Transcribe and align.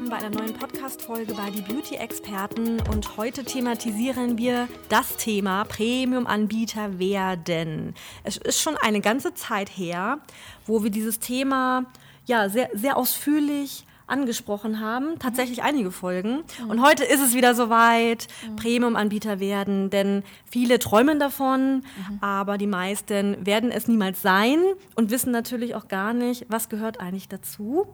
Willkommen 0.00 0.18
bei 0.18 0.26
einer 0.26 0.34
neuen 0.34 0.54
Podcast-Folge 0.54 1.34
bei 1.34 1.50
die 1.50 1.60
Beauty-Experten. 1.60 2.80
Und 2.90 3.18
heute 3.18 3.44
thematisieren 3.44 4.38
wir 4.38 4.66
das 4.88 5.18
Thema 5.18 5.64
Premium-Anbieter 5.64 6.98
werden. 6.98 7.94
Es 8.24 8.38
ist 8.38 8.62
schon 8.62 8.78
eine 8.78 9.02
ganze 9.02 9.34
Zeit 9.34 9.68
her, 9.68 10.20
wo 10.66 10.82
wir 10.82 10.88
dieses 10.88 11.18
Thema 11.18 11.84
ja 12.24 12.48
sehr, 12.48 12.70
sehr 12.72 12.96
ausführlich 12.96 13.84
angesprochen 14.06 14.80
haben, 14.80 15.18
tatsächlich 15.18 15.62
einige 15.62 15.90
Folgen. 15.90 16.44
Und 16.66 16.80
heute 16.82 17.04
ist 17.04 17.20
es 17.20 17.34
wieder 17.34 17.54
soweit, 17.54 18.26
Premium-Anbieter 18.56 19.38
werden, 19.38 19.90
denn 19.90 20.22
viele 20.46 20.78
träumen 20.78 21.18
davon, 21.20 21.82
aber 22.22 22.56
die 22.56 22.66
meisten 22.66 23.44
werden 23.44 23.70
es 23.70 23.86
niemals 23.86 24.22
sein 24.22 24.60
und 24.94 25.10
wissen 25.10 25.30
natürlich 25.30 25.74
auch 25.74 25.88
gar 25.88 26.14
nicht, 26.14 26.46
was 26.48 26.70
gehört 26.70 27.00
eigentlich 27.00 27.28
dazu. 27.28 27.86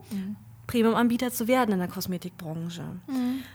Premium-Anbieter 0.66 1.30
zu 1.30 1.46
werden 1.46 1.72
in 1.72 1.78
der 1.78 1.88
Kosmetikbranche. 1.88 2.82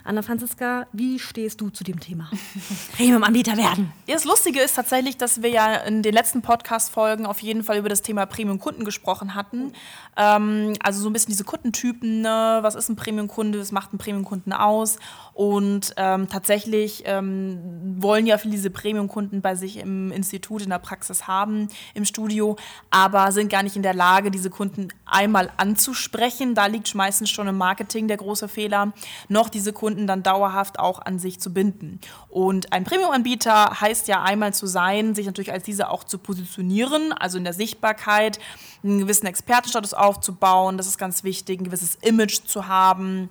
Anna 0.03 0.21
Franziska, 0.21 0.87
wie 0.93 1.19
stehst 1.19 1.59
du 1.59 1.69
zu 1.69 1.83
dem 1.83 1.99
Thema? 1.99 2.29
Premium-Anbieter 2.95 3.57
werden. 3.57 3.91
Ja, 4.07 4.13
das 4.13 4.25
Lustige 4.25 4.61
ist 4.61 4.75
tatsächlich, 4.75 5.17
dass 5.17 5.41
wir 5.41 5.49
ja 5.49 5.75
in 5.75 6.03
den 6.03 6.13
letzten 6.13 6.41
Podcast-Folgen 6.41 7.25
auf 7.25 7.39
jeden 7.39 7.63
Fall 7.63 7.77
über 7.77 7.89
das 7.89 8.01
Thema 8.01 8.25
Premium-Kunden 8.25 8.85
gesprochen 8.85 9.35
hatten. 9.35 9.73
Ähm, 10.15 10.73
also 10.81 11.01
so 11.01 11.09
ein 11.09 11.13
bisschen 11.13 11.31
diese 11.31 11.43
Kundentypen, 11.43 12.21
ne? 12.21 12.59
was 12.61 12.75
ist 12.75 12.89
ein 12.89 12.95
Premium-Kunde, 12.95 13.59
was 13.59 13.71
macht 13.71 13.93
ein 13.93 13.97
Premium-Kunden 13.97 14.53
aus? 14.53 14.97
Und 15.33 15.93
ähm, 15.97 16.29
tatsächlich 16.29 17.03
ähm, 17.05 17.95
wollen 17.97 18.25
ja 18.25 18.37
viele 18.37 18.51
diese 18.51 18.69
Premium-Kunden 18.69 19.41
bei 19.41 19.55
sich 19.55 19.77
im 19.77 20.11
Institut, 20.11 20.61
in 20.61 20.69
der 20.69 20.79
Praxis 20.79 21.27
haben, 21.27 21.67
im 21.93 22.05
Studio, 22.05 22.57
aber 22.89 23.31
sind 23.31 23.49
gar 23.49 23.63
nicht 23.63 23.75
in 23.75 23.83
der 23.83 23.93
Lage, 23.93 24.31
diese 24.31 24.49
Kunden 24.49 24.89
einmal 25.05 25.49
anzusprechen. 25.57 26.55
Da 26.55 26.65
liegt 26.65 26.87
meistens 27.01 27.31
schon 27.31 27.47
im 27.47 27.57
Marketing 27.57 28.07
der 28.07 28.17
große 28.17 28.47
Fehler, 28.47 28.93
noch 29.27 29.49
diese 29.49 29.73
Kunden 29.73 30.05
dann 30.05 30.21
dauerhaft 30.21 30.77
auch 30.77 30.99
an 30.99 31.17
sich 31.17 31.39
zu 31.39 31.51
binden. 31.51 31.99
Und 32.29 32.73
ein 32.73 32.83
Premium-Anbieter 32.83 33.81
heißt 33.81 34.07
ja 34.07 34.21
einmal 34.21 34.53
zu 34.53 34.67
sein, 34.67 35.15
sich 35.15 35.25
natürlich 35.25 35.51
als 35.51 35.63
diese 35.63 35.89
auch 35.89 36.03
zu 36.03 36.19
positionieren, 36.19 37.11
also 37.11 37.39
in 37.39 37.43
der 37.43 37.53
Sichtbarkeit, 37.53 38.37
einen 38.83 38.99
gewissen 38.99 39.25
Expertenstatus 39.25 39.95
aufzubauen, 39.95 40.77
das 40.77 40.85
ist 40.85 40.99
ganz 40.99 41.23
wichtig, 41.23 41.59
ein 41.59 41.63
gewisses 41.63 41.95
Image 41.95 42.45
zu 42.45 42.67
haben 42.67 43.29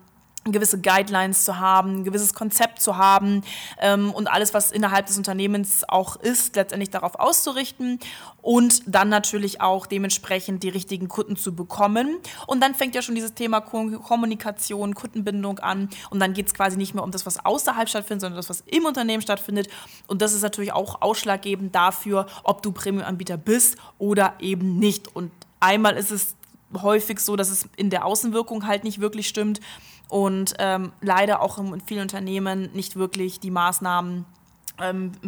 gewisse 0.53 0.81
Guidelines 0.81 1.45
zu 1.45 1.59
haben, 1.59 2.01
ein 2.01 2.05
gewisses 2.05 2.35
Konzept 2.35 2.81
zu 2.81 2.97
haben 2.97 3.43
ähm, 3.81 4.13
und 4.13 4.31
alles, 4.31 4.55
was 4.55 4.73
innerhalb 4.73 5.07
des 5.07 5.19
Unternehmens 5.19 5.85
auch 5.89 6.17
ist, 6.17 6.57
letztendlich 6.57 6.91
darauf 6.91 7.15
auszurichten 7.17 7.99
und 8.43 8.83
dann 8.87 9.09
natürlich 9.09 9.61
auch 9.61 9.87
dementsprechend 9.87 10.63
die 10.63 10.69
richtigen 10.69 11.09
Kunden 11.09 11.37
zu 11.37 11.55
bekommen. 11.55 12.19
Und 12.47 12.63
dann 12.63 12.75
fängt 12.75 12.95
ja 12.95 13.03
schon 13.03 13.15
dieses 13.15 13.35
Thema 13.35 13.61
Ko 13.61 13.99
Kommunikation, 14.01 14.95
Kundenbindung 14.95 15.59
an 15.59 15.89
und 16.11 16.21
dann 16.21 16.33
geht 16.33 16.47
es 16.47 16.55
quasi 16.55 16.77
nicht 16.77 16.95
mehr 16.95 17.05
um 17.05 17.11
das, 17.11 17.27
was 17.27 17.45
außerhalb 17.45 17.89
stattfindet, 17.89 18.23
sondern 18.23 18.37
das, 18.37 18.51
was 18.51 18.63
im 18.67 18.85
Unternehmen 18.85 19.23
stattfindet. 19.23 19.69
Und 20.07 20.23
das 20.23 20.33
ist 20.33 20.43
natürlich 20.43 20.73
auch 20.73 21.03
ausschlaggebend 21.03 21.75
dafür, 21.75 22.27
ob 22.45 22.63
du 22.63 22.73
Premium-Anbieter 22.73 23.37
bist 23.37 23.77
oder 23.99 24.35
eben 24.39 24.79
nicht. 24.79 25.15
Und 25.15 25.31
einmal 25.61 25.97
ist 25.97 26.11
es 26.11 26.37
häufig 26.75 27.21
so, 27.21 27.37
dass 27.37 27.51
es 27.51 27.69
in 27.77 27.91
der 27.91 28.05
Außenwirkung 28.05 28.67
halt 28.67 28.85
nicht 28.85 29.01
wirklich 29.01 29.29
stimmt. 29.29 29.61
Und 30.09 30.55
ähm, 30.59 30.93
leider 31.01 31.41
auch 31.41 31.59
in 31.59 31.81
vielen 31.81 32.03
Unternehmen 32.03 32.71
nicht 32.73 32.97
wirklich 32.97 33.39
die 33.39 33.51
Maßnahmen 33.51 34.25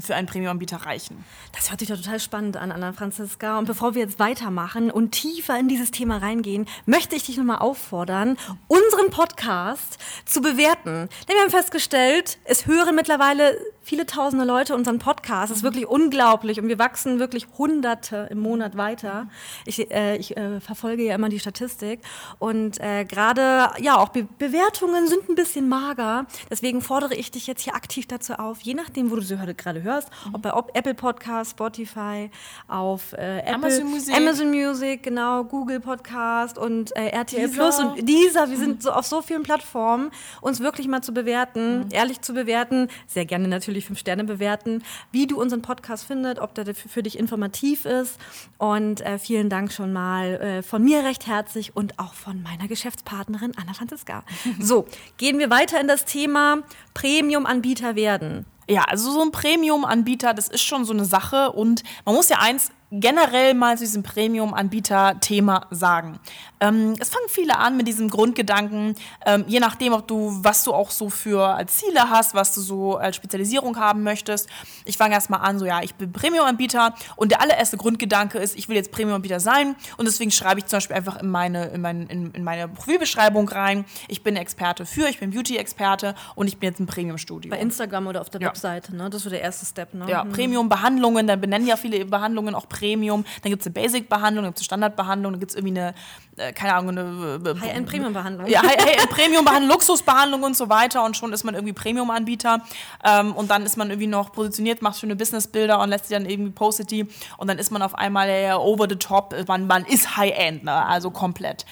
für 0.01 0.15
einen 0.15 0.27
Premium-Anbieter 0.27 0.79
reichen. 0.79 1.25
Das 1.53 1.71
hört 1.71 1.81
sich 1.81 1.89
doch 1.89 1.97
total 1.97 2.21
spannend 2.21 2.57
an, 2.57 2.73
Anna 2.73 2.93
Franziska. 2.93 3.59
Und 3.59 3.67
bevor 3.67 3.95
wir 3.95 4.03
jetzt 4.03 4.19
weitermachen 4.19 4.91
und 4.91 5.13
tiefer 5.13 5.59
in 5.59 5.69
dieses 5.69 5.91
Thema 5.91 6.19
reingehen, 6.19 6.67
möchte 6.87 7.17
ich 7.17 7.25
dich 7.25 7.37
nochmal 7.37 7.59
auffordern, 7.59 8.37
unseren 8.69 9.11
Podcast 9.11 9.99
zu 10.25 10.41
bewerten. 10.41 11.09
Denn 11.29 11.37
wir 11.37 11.43
haben 11.43 11.51
festgestellt, 11.51 12.39
es 12.45 12.67
hören 12.67 12.95
mittlerweile 12.95 13.57
viele 13.83 14.07
tausende 14.07 14.45
Leute 14.45 14.75
unseren 14.75 14.99
Podcast. 14.99 15.51
Das 15.51 15.59
ist 15.59 15.63
wirklich 15.65 15.87
unglaublich 15.87 16.61
und 16.61 16.69
wir 16.69 16.79
wachsen 16.79 17.19
wirklich 17.19 17.47
Hunderte 17.59 18.29
im 18.31 18.39
Monat 18.39 18.77
weiter. 18.77 19.29
Ich, 19.67 19.91
äh, 19.91 20.17
ich 20.17 20.37
äh, 20.37 20.61
verfolge 20.61 21.05
ja 21.05 21.15
immer 21.15 21.29
die 21.29 21.41
Statistik 21.41 22.01
und 22.39 22.81
äh, 22.81 23.05
gerade 23.05 23.71
ja 23.81 23.99
auch 23.99 24.11
Be 24.11 24.27
Bewertungen 24.39 25.09
sind 25.09 25.29
ein 25.29 25.35
bisschen 25.35 25.69
mager. 25.69 26.27
Deswegen 26.51 26.81
fordere 26.81 27.15
ich 27.15 27.31
dich 27.31 27.47
jetzt 27.47 27.63
hier 27.63 27.75
aktiv 27.75 28.07
dazu 28.07 28.35
auf, 28.35 28.61
je 28.61 28.75
nachdem, 28.75 29.11
wo 29.11 29.17
du 29.17 29.23
sie 29.23 29.39
gerade 29.47 29.83
hörst, 29.83 30.09
ob 30.33 30.43
bei 30.43 30.53
Apple 30.75 30.95
Podcast, 30.95 31.53
Spotify, 31.53 32.31
auf 32.69 33.13
äh, 33.13 33.39
Apple, 33.39 33.55
Amazon 33.55 33.91
Music. 33.91 34.17
Amazon 34.17 34.51
Music, 34.51 35.03
genau, 35.03 35.45
Google 35.45 35.81
Podcast 35.81 36.59
und 36.59 36.95
äh, 36.97 37.09
RTL 37.09 37.49
Deezer. 37.49 37.55
Plus 37.55 37.79
und 37.79 38.09
dieser. 38.09 38.51
Wir 38.51 38.57
sind 38.57 38.83
so 38.83 38.93
auf 38.93 39.07
so 39.07 39.23
vielen 39.23 39.43
Plattformen, 39.43 40.11
uns 40.41 40.61
wirklich 40.61 40.89
mal 40.89 41.03
zu 41.03 41.13
bewerten, 41.13 41.89
ehrlich 41.91 42.21
zu 42.21 42.35
bewerten, 42.35 42.89
sehr 43.07 43.25
gerne 43.25 43.49
natürlich 43.49 43.87
fünf 43.87 43.99
Sterne 43.99 44.25
bewerten, 44.25 44.83
wie 45.11 45.27
du 45.27 45.41
unseren 45.41 45.63
Podcast 45.63 46.05
findest, 46.05 46.41
ob 46.41 46.55
der 46.55 46.67
für, 46.75 46.89
für 46.89 47.03
dich 47.03 47.19
informativ 47.19 47.85
ist. 47.85 48.19
Und 48.59 49.01
äh, 49.01 49.19
vielen 49.19 49.49
Dank 49.49 49.73
schon 49.73 49.93
mal 49.93 50.35
äh, 50.41 50.63
von 50.63 50.83
mir 50.83 51.05
recht 51.05 51.27
herzlich 51.27 51.77
und 51.77 51.99
auch 51.99 52.15
von 52.15 52.43
meiner 52.43 52.69
Geschäftspartnerin 52.69 53.53
Anna 53.57 53.75
Franziska. 53.75 54.25
So, 54.61 54.87
gehen 55.17 55.39
wir 55.39 55.51
weiter 55.51 55.81
in 55.81 55.89
das 55.89 56.05
Thema 56.05 56.59
Premium-Anbieter 56.95 57.95
werden. 57.97 58.47
Ja, 58.69 58.85
also 58.85 59.11
so 59.11 59.23
ein 59.23 59.33
Premium-Anbieter, 59.33 60.35
das 60.35 60.49
ist 60.49 60.63
schon 60.63 60.85
so 60.85 60.93
eine 60.93 61.05
Sache. 61.05 61.53
Und 61.53 61.83
man 62.05 62.15
muss 62.15 62.29
ja 62.29 62.39
eins 62.39 62.71
generell 62.93 63.55
mal 63.55 63.79
zu 63.79 63.85
diesem 63.85 64.03
Premium-Anbieter-Thema 64.03 65.67
sagen. 65.71 66.19
Ähm, 66.61 66.95
es 67.01 67.09
fangen 67.09 67.25
viele 67.29 67.57
an 67.57 67.77
mit 67.79 67.89
diesem 67.89 68.11
Grundgedanken, 68.11 68.95
ähm, 69.25 69.45
je 69.49 69.61
nachdem, 69.61 69.95
ob 69.95 70.07
du, 70.07 70.39
was 70.43 70.63
du 70.63 70.75
auch 70.75 70.91
so 70.91 71.09
für 71.09 71.43
als 71.43 71.79
Ziele 71.79 72.11
hast, 72.11 72.35
was 72.35 72.55
du 72.55 72.61
so 72.61 72.97
als 72.97 73.17
Spezialisierung 73.17 73.79
haben 73.79 74.03
möchtest. 74.03 74.49
Ich 74.85 74.99
fange 74.99 75.15
erstmal 75.15 75.41
an, 75.41 75.59
so 75.59 75.65
ja, 75.65 75.81
ich 75.83 75.95
bin 75.95 76.13
Premium-Anbieter 76.13 76.95
und 77.17 77.33
der 77.33 77.41
allererste 77.41 77.79
Grundgedanke 77.79 78.39
ist, 78.39 78.57
ich 78.57 78.69
will 78.69 78.77
jetzt 78.77 78.93
Premium-Anbieter 78.93 79.41
sein 79.41 79.75
und 79.97 80.05
deswegen 80.05 80.31
schreibe 80.31 80.61
ich 80.61 80.67
zum 80.67 80.77
Beispiel 80.77 80.95
einfach 80.97 81.21
in 81.21 81.31
meine, 81.31 81.69
in, 81.69 81.81
mein, 81.81 82.07
in, 82.09 82.31
in 82.33 82.45
meine 82.45 82.69
Profilbeschreibung 82.69 83.49
rein, 83.49 83.87
ich 84.09 84.23
bin 84.23 84.37
Experte 84.37 84.85
für, 84.85 85.09
ich 85.09 85.19
bin 85.19 85.31
Beauty-Experte 85.31 86.15
und 86.35 86.47
ich 86.47 86.59
bin 86.59 86.69
jetzt 86.69 86.79
ein 86.79 86.87
Premium-Studio. 86.87 87.51
Bei 87.51 87.59
Instagram 87.59 88.07
oder 88.07 88.21
auf 88.21 88.29
der 88.29 88.43
Ja. 88.43 88.49
Webseite, 88.49 88.95
ne? 88.95 89.09
Das 89.09 89.21
ist 89.21 89.25
so 89.25 89.31
der 89.31 89.41
erste 89.41 89.65
Step, 89.65 89.95
ne? 89.95 90.05
Ja, 90.09 90.25
Premium-Behandlungen, 90.25 91.27
dann 91.27 91.41
benennen 91.41 91.67
ja 91.67 91.77
viele 91.77 92.05
Behandlungen 92.05 92.55
auch 92.55 92.69
Premium. 92.69 92.82
Dann 92.83 93.51
gibt 93.51 93.63
es 93.63 93.67
eine 93.67 93.73
Basic-Behandlung, 93.75 94.45
dann 94.45 94.51
gibt 94.51 94.59
es 94.59 94.63
eine 94.63 94.65
Standardbehandlung, 94.65 95.33
dann 95.33 95.41
gibt 95.41 95.53
es 95.53 95.57
irgendwie 95.57 95.81
eine, 95.81 95.95
äh, 96.37 96.53
keine 96.53 96.75
Ahnung, 96.75 96.99
eine 96.99 97.41
äh, 97.45 97.61
High-End-Premium-Behandlung. 97.61 98.47
Ja, 98.49 98.63
High- 98.63 98.85
High-End-Premium-Behandlung, 98.85 99.71
Luxusbehandlung 99.71 100.43
und 100.43 100.57
so 100.57 100.69
weiter 100.69 101.05
und 101.05 101.17
schon 101.17 101.33
ist 101.33 101.45
man 101.45 101.55
irgendwie 101.55 101.73
Premium-Anbieter 101.73 102.61
ähm, 103.05 103.33
und 103.33 103.51
dann 103.51 103.65
ist 103.65 103.77
man 103.77 103.91
irgendwie 103.91 104.07
noch 104.09 104.33
positioniert, 104.33 104.83
macht 104.83 104.99
schöne 104.99 105.17
Business-Bilder 105.17 105.81
und 105.81 105.89
lässt 105.89 106.09
sie 106.09 106.15
dann 106.15 106.27
irgendwie 106.27 106.51
postet 106.53 106.91
die 106.91 107.07
und 107.39 107.49
dann 107.49 107.59
ist 107.59 107.71
man 107.71 107.83
auf 107.83 107.95
einmal 107.95 108.29
ja, 108.29 108.57
over 108.57 108.87
the 108.89 108.97
top, 108.97 109.35
man, 109.49 109.67
man 109.67 109.85
ist 109.85 110.17
High-End, 110.17 110.65
ne? 110.65 110.73
also 110.73 111.11
komplett. 111.11 111.65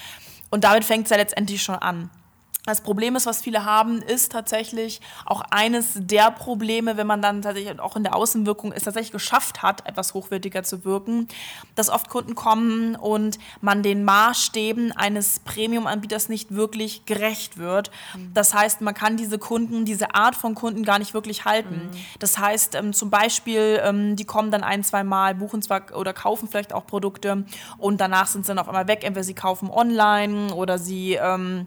Und 0.50 0.64
damit 0.64 0.84
fängt 0.84 1.04
es 1.04 1.10
ja 1.10 1.16
letztendlich 1.16 1.62
schon 1.62 1.76
an. 1.76 2.10
Das 2.66 2.82
Problem 2.82 3.16
ist, 3.16 3.26
was 3.26 3.40
viele 3.42 3.64
haben, 3.64 4.02
ist 4.02 4.32
tatsächlich 4.32 5.00
auch 5.24 5.40
eines 5.50 5.94
der 5.96 6.30
Probleme, 6.30 6.96
wenn 6.96 7.06
man 7.06 7.22
dann 7.22 7.40
tatsächlich 7.42 7.80
auch 7.80 7.96
in 7.96 8.02
der 8.02 8.14
Außenwirkung 8.14 8.72
es 8.72 8.82
tatsächlich 8.82 9.12
geschafft 9.12 9.62
hat, 9.62 9.86
etwas 9.86 10.12
hochwertiger 10.14 10.62
zu 10.62 10.84
wirken, 10.84 11.26
dass 11.74 11.88
oft 11.88 12.08
Kunden 12.10 12.34
kommen 12.34 12.96
und 12.96 13.38
man 13.60 13.82
den 13.82 14.04
Maßstäben 14.04 14.92
eines 14.92 15.40
Premium-Anbieters 15.40 16.28
nicht 16.28 16.54
wirklich 16.54 17.06
gerecht 17.06 17.56
wird. 17.56 17.90
Das 18.34 18.52
heißt, 18.52 18.82
man 18.82 18.94
kann 18.94 19.16
diese 19.16 19.38
Kunden, 19.38 19.84
diese 19.84 20.14
Art 20.14 20.36
von 20.36 20.54
Kunden 20.54 20.84
gar 20.84 20.98
nicht 20.98 21.14
wirklich 21.14 21.44
halten. 21.46 21.88
Das 22.18 22.38
heißt, 22.38 22.74
ähm, 22.74 22.92
zum 22.92 23.10
Beispiel, 23.10 23.80
ähm, 23.82 24.16
die 24.16 24.24
kommen 24.24 24.50
dann 24.50 24.62
ein, 24.62 24.84
zwei 24.84 25.02
Mal, 25.02 25.34
buchen 25.34 25.62
zwar 25.62 25.96
oder 25.96 26.12
kaufen 26.12 26.48
vielleicht 26.48 26.74
auch 26.74 26.86
Produkte 26.86 27.44
und 27.78 28.00
danach 28.00 28.26
sind 28.26 28.44
sie 28.44 28.50
dann 28.50 28.58
auf 28.58 28.68
einmal 28.68 28.86
weg. 28.86 29.02
Entweder 29.02 29.24
sie 29.24 29.34
kaufen 29.34 29.70
online 29.70 30.54
oder 30.54 30.78
sie 30.78 31.14
ähm, 31.14 31.66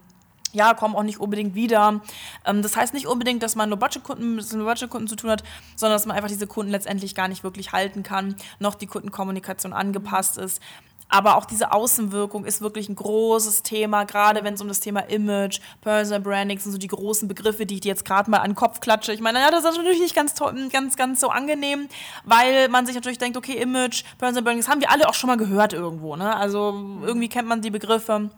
ja, 0.54 0.74
kommen 0.74 0.96
auch 0.96 1.04
nicht 1.04 1.20
unbedingt 1.20 1.56
wieder. 1.56 2.02
Ähm, 2.46 2.62
das 2.62 2.78
heißt 2.78 2.94
nicht 2.94 3.08
unbedingt, 3.08 3.44
dass 3.44 3.56
man 3.56 3.70
nur 3.70 3.80
Budgetkunden 3.80 4.36
mit 4.36 4.50
Budgetkunden 4.50 5.08
zu 5.08 5.16
tun 5.16 5.32
hat, 5.32 5.44
sondern 5.76 5.96
dass 5.96 6.06
man 6.06 6.16
einfach 6.16 6.30
diese 6.30 6.48
Kunden 6.48 6.72
letztendlich 6.72 7.16
gar 7.16 7.28
nicht 7.28 7.44
wirklich 7.44 7.74
halten 7.74 8.04
kann, 8.04 8.36
noch 8.60 8.76
die 8.76 8.88
Kundenkommunikation 8.88 9.74
angepasst 9.74 10.38
ist. 10.38 10.62
Aber 11.10 11.38
auch 11.38 11.46
diese 11.46 11.72
Außenwirkung 11.72 12.44
ist 12.44 12.62
wirklich 12.62 12.90
ein 12.90 12.96
großes 12.96 13.62
Thema, 13.62 14.04
gerade 14.04 14.44
wenn 14.44 14.56
es 14.56 14.62
um 14.62 14.68
das 14.68 14.80
Thema 14.80 15.02
Image, 15.02 15.60
Personal 15.82 16.22
Branding 16.22 16.58
sind 16.58 16.72
so 16.72 16.80
die 16.80 16.88
großen 16.88 17.28
Begriffe, 17.28 17.68
die 17.68 17.76
ich 17.76 17.82
dir 17.82 17.90
jetzt 17.90 18.04
gerade 18.04 18.32
mal 18.32 18.40
an 18.40 18.52
den 18.52 18.56
Kopf 18.56 18.80
klatsche. 18.80 19.14
Ich 19.14 19.22
meine, 19.22 19.40
ja, 19.40 19.52
das 19.52 19.64
ist 19.64 19.78
natürlich 19.78 20.00
nicht 20.00 20.16
ganz, 20.16 20.34
ganz, 20.72 20.96
ganz 20.96 21.20
so 21.20 21.30
angenehm, 21.30 21.88
weil 22.24 22.68
man 22.70 22.88
sich 22.88 22.96
natürlich 22.96 23.20
denkt, 23.20 23.38
okay, 23.38 23.62
Image, 23.62 24.04
Personal 24.18 24.42
Branding, 24.42 24.64
das 24.64 24.72
haben 24.72 24.82
wir 24.82 24.90
alle 24.90 25.08
auch 25.08 25.14
schon 25.14 25.28
mal 25.28 25.38
gehört 25.38 25.74
irgendwo. 25.74 26.16
Ne? 26.16 26.36
Also 26.36 26.74
irgendwie 27.04 27.30
kennt 27.30 27.48
man 27.48 27.62
die 27.62 27.70
Begriffe. 27.70 28.32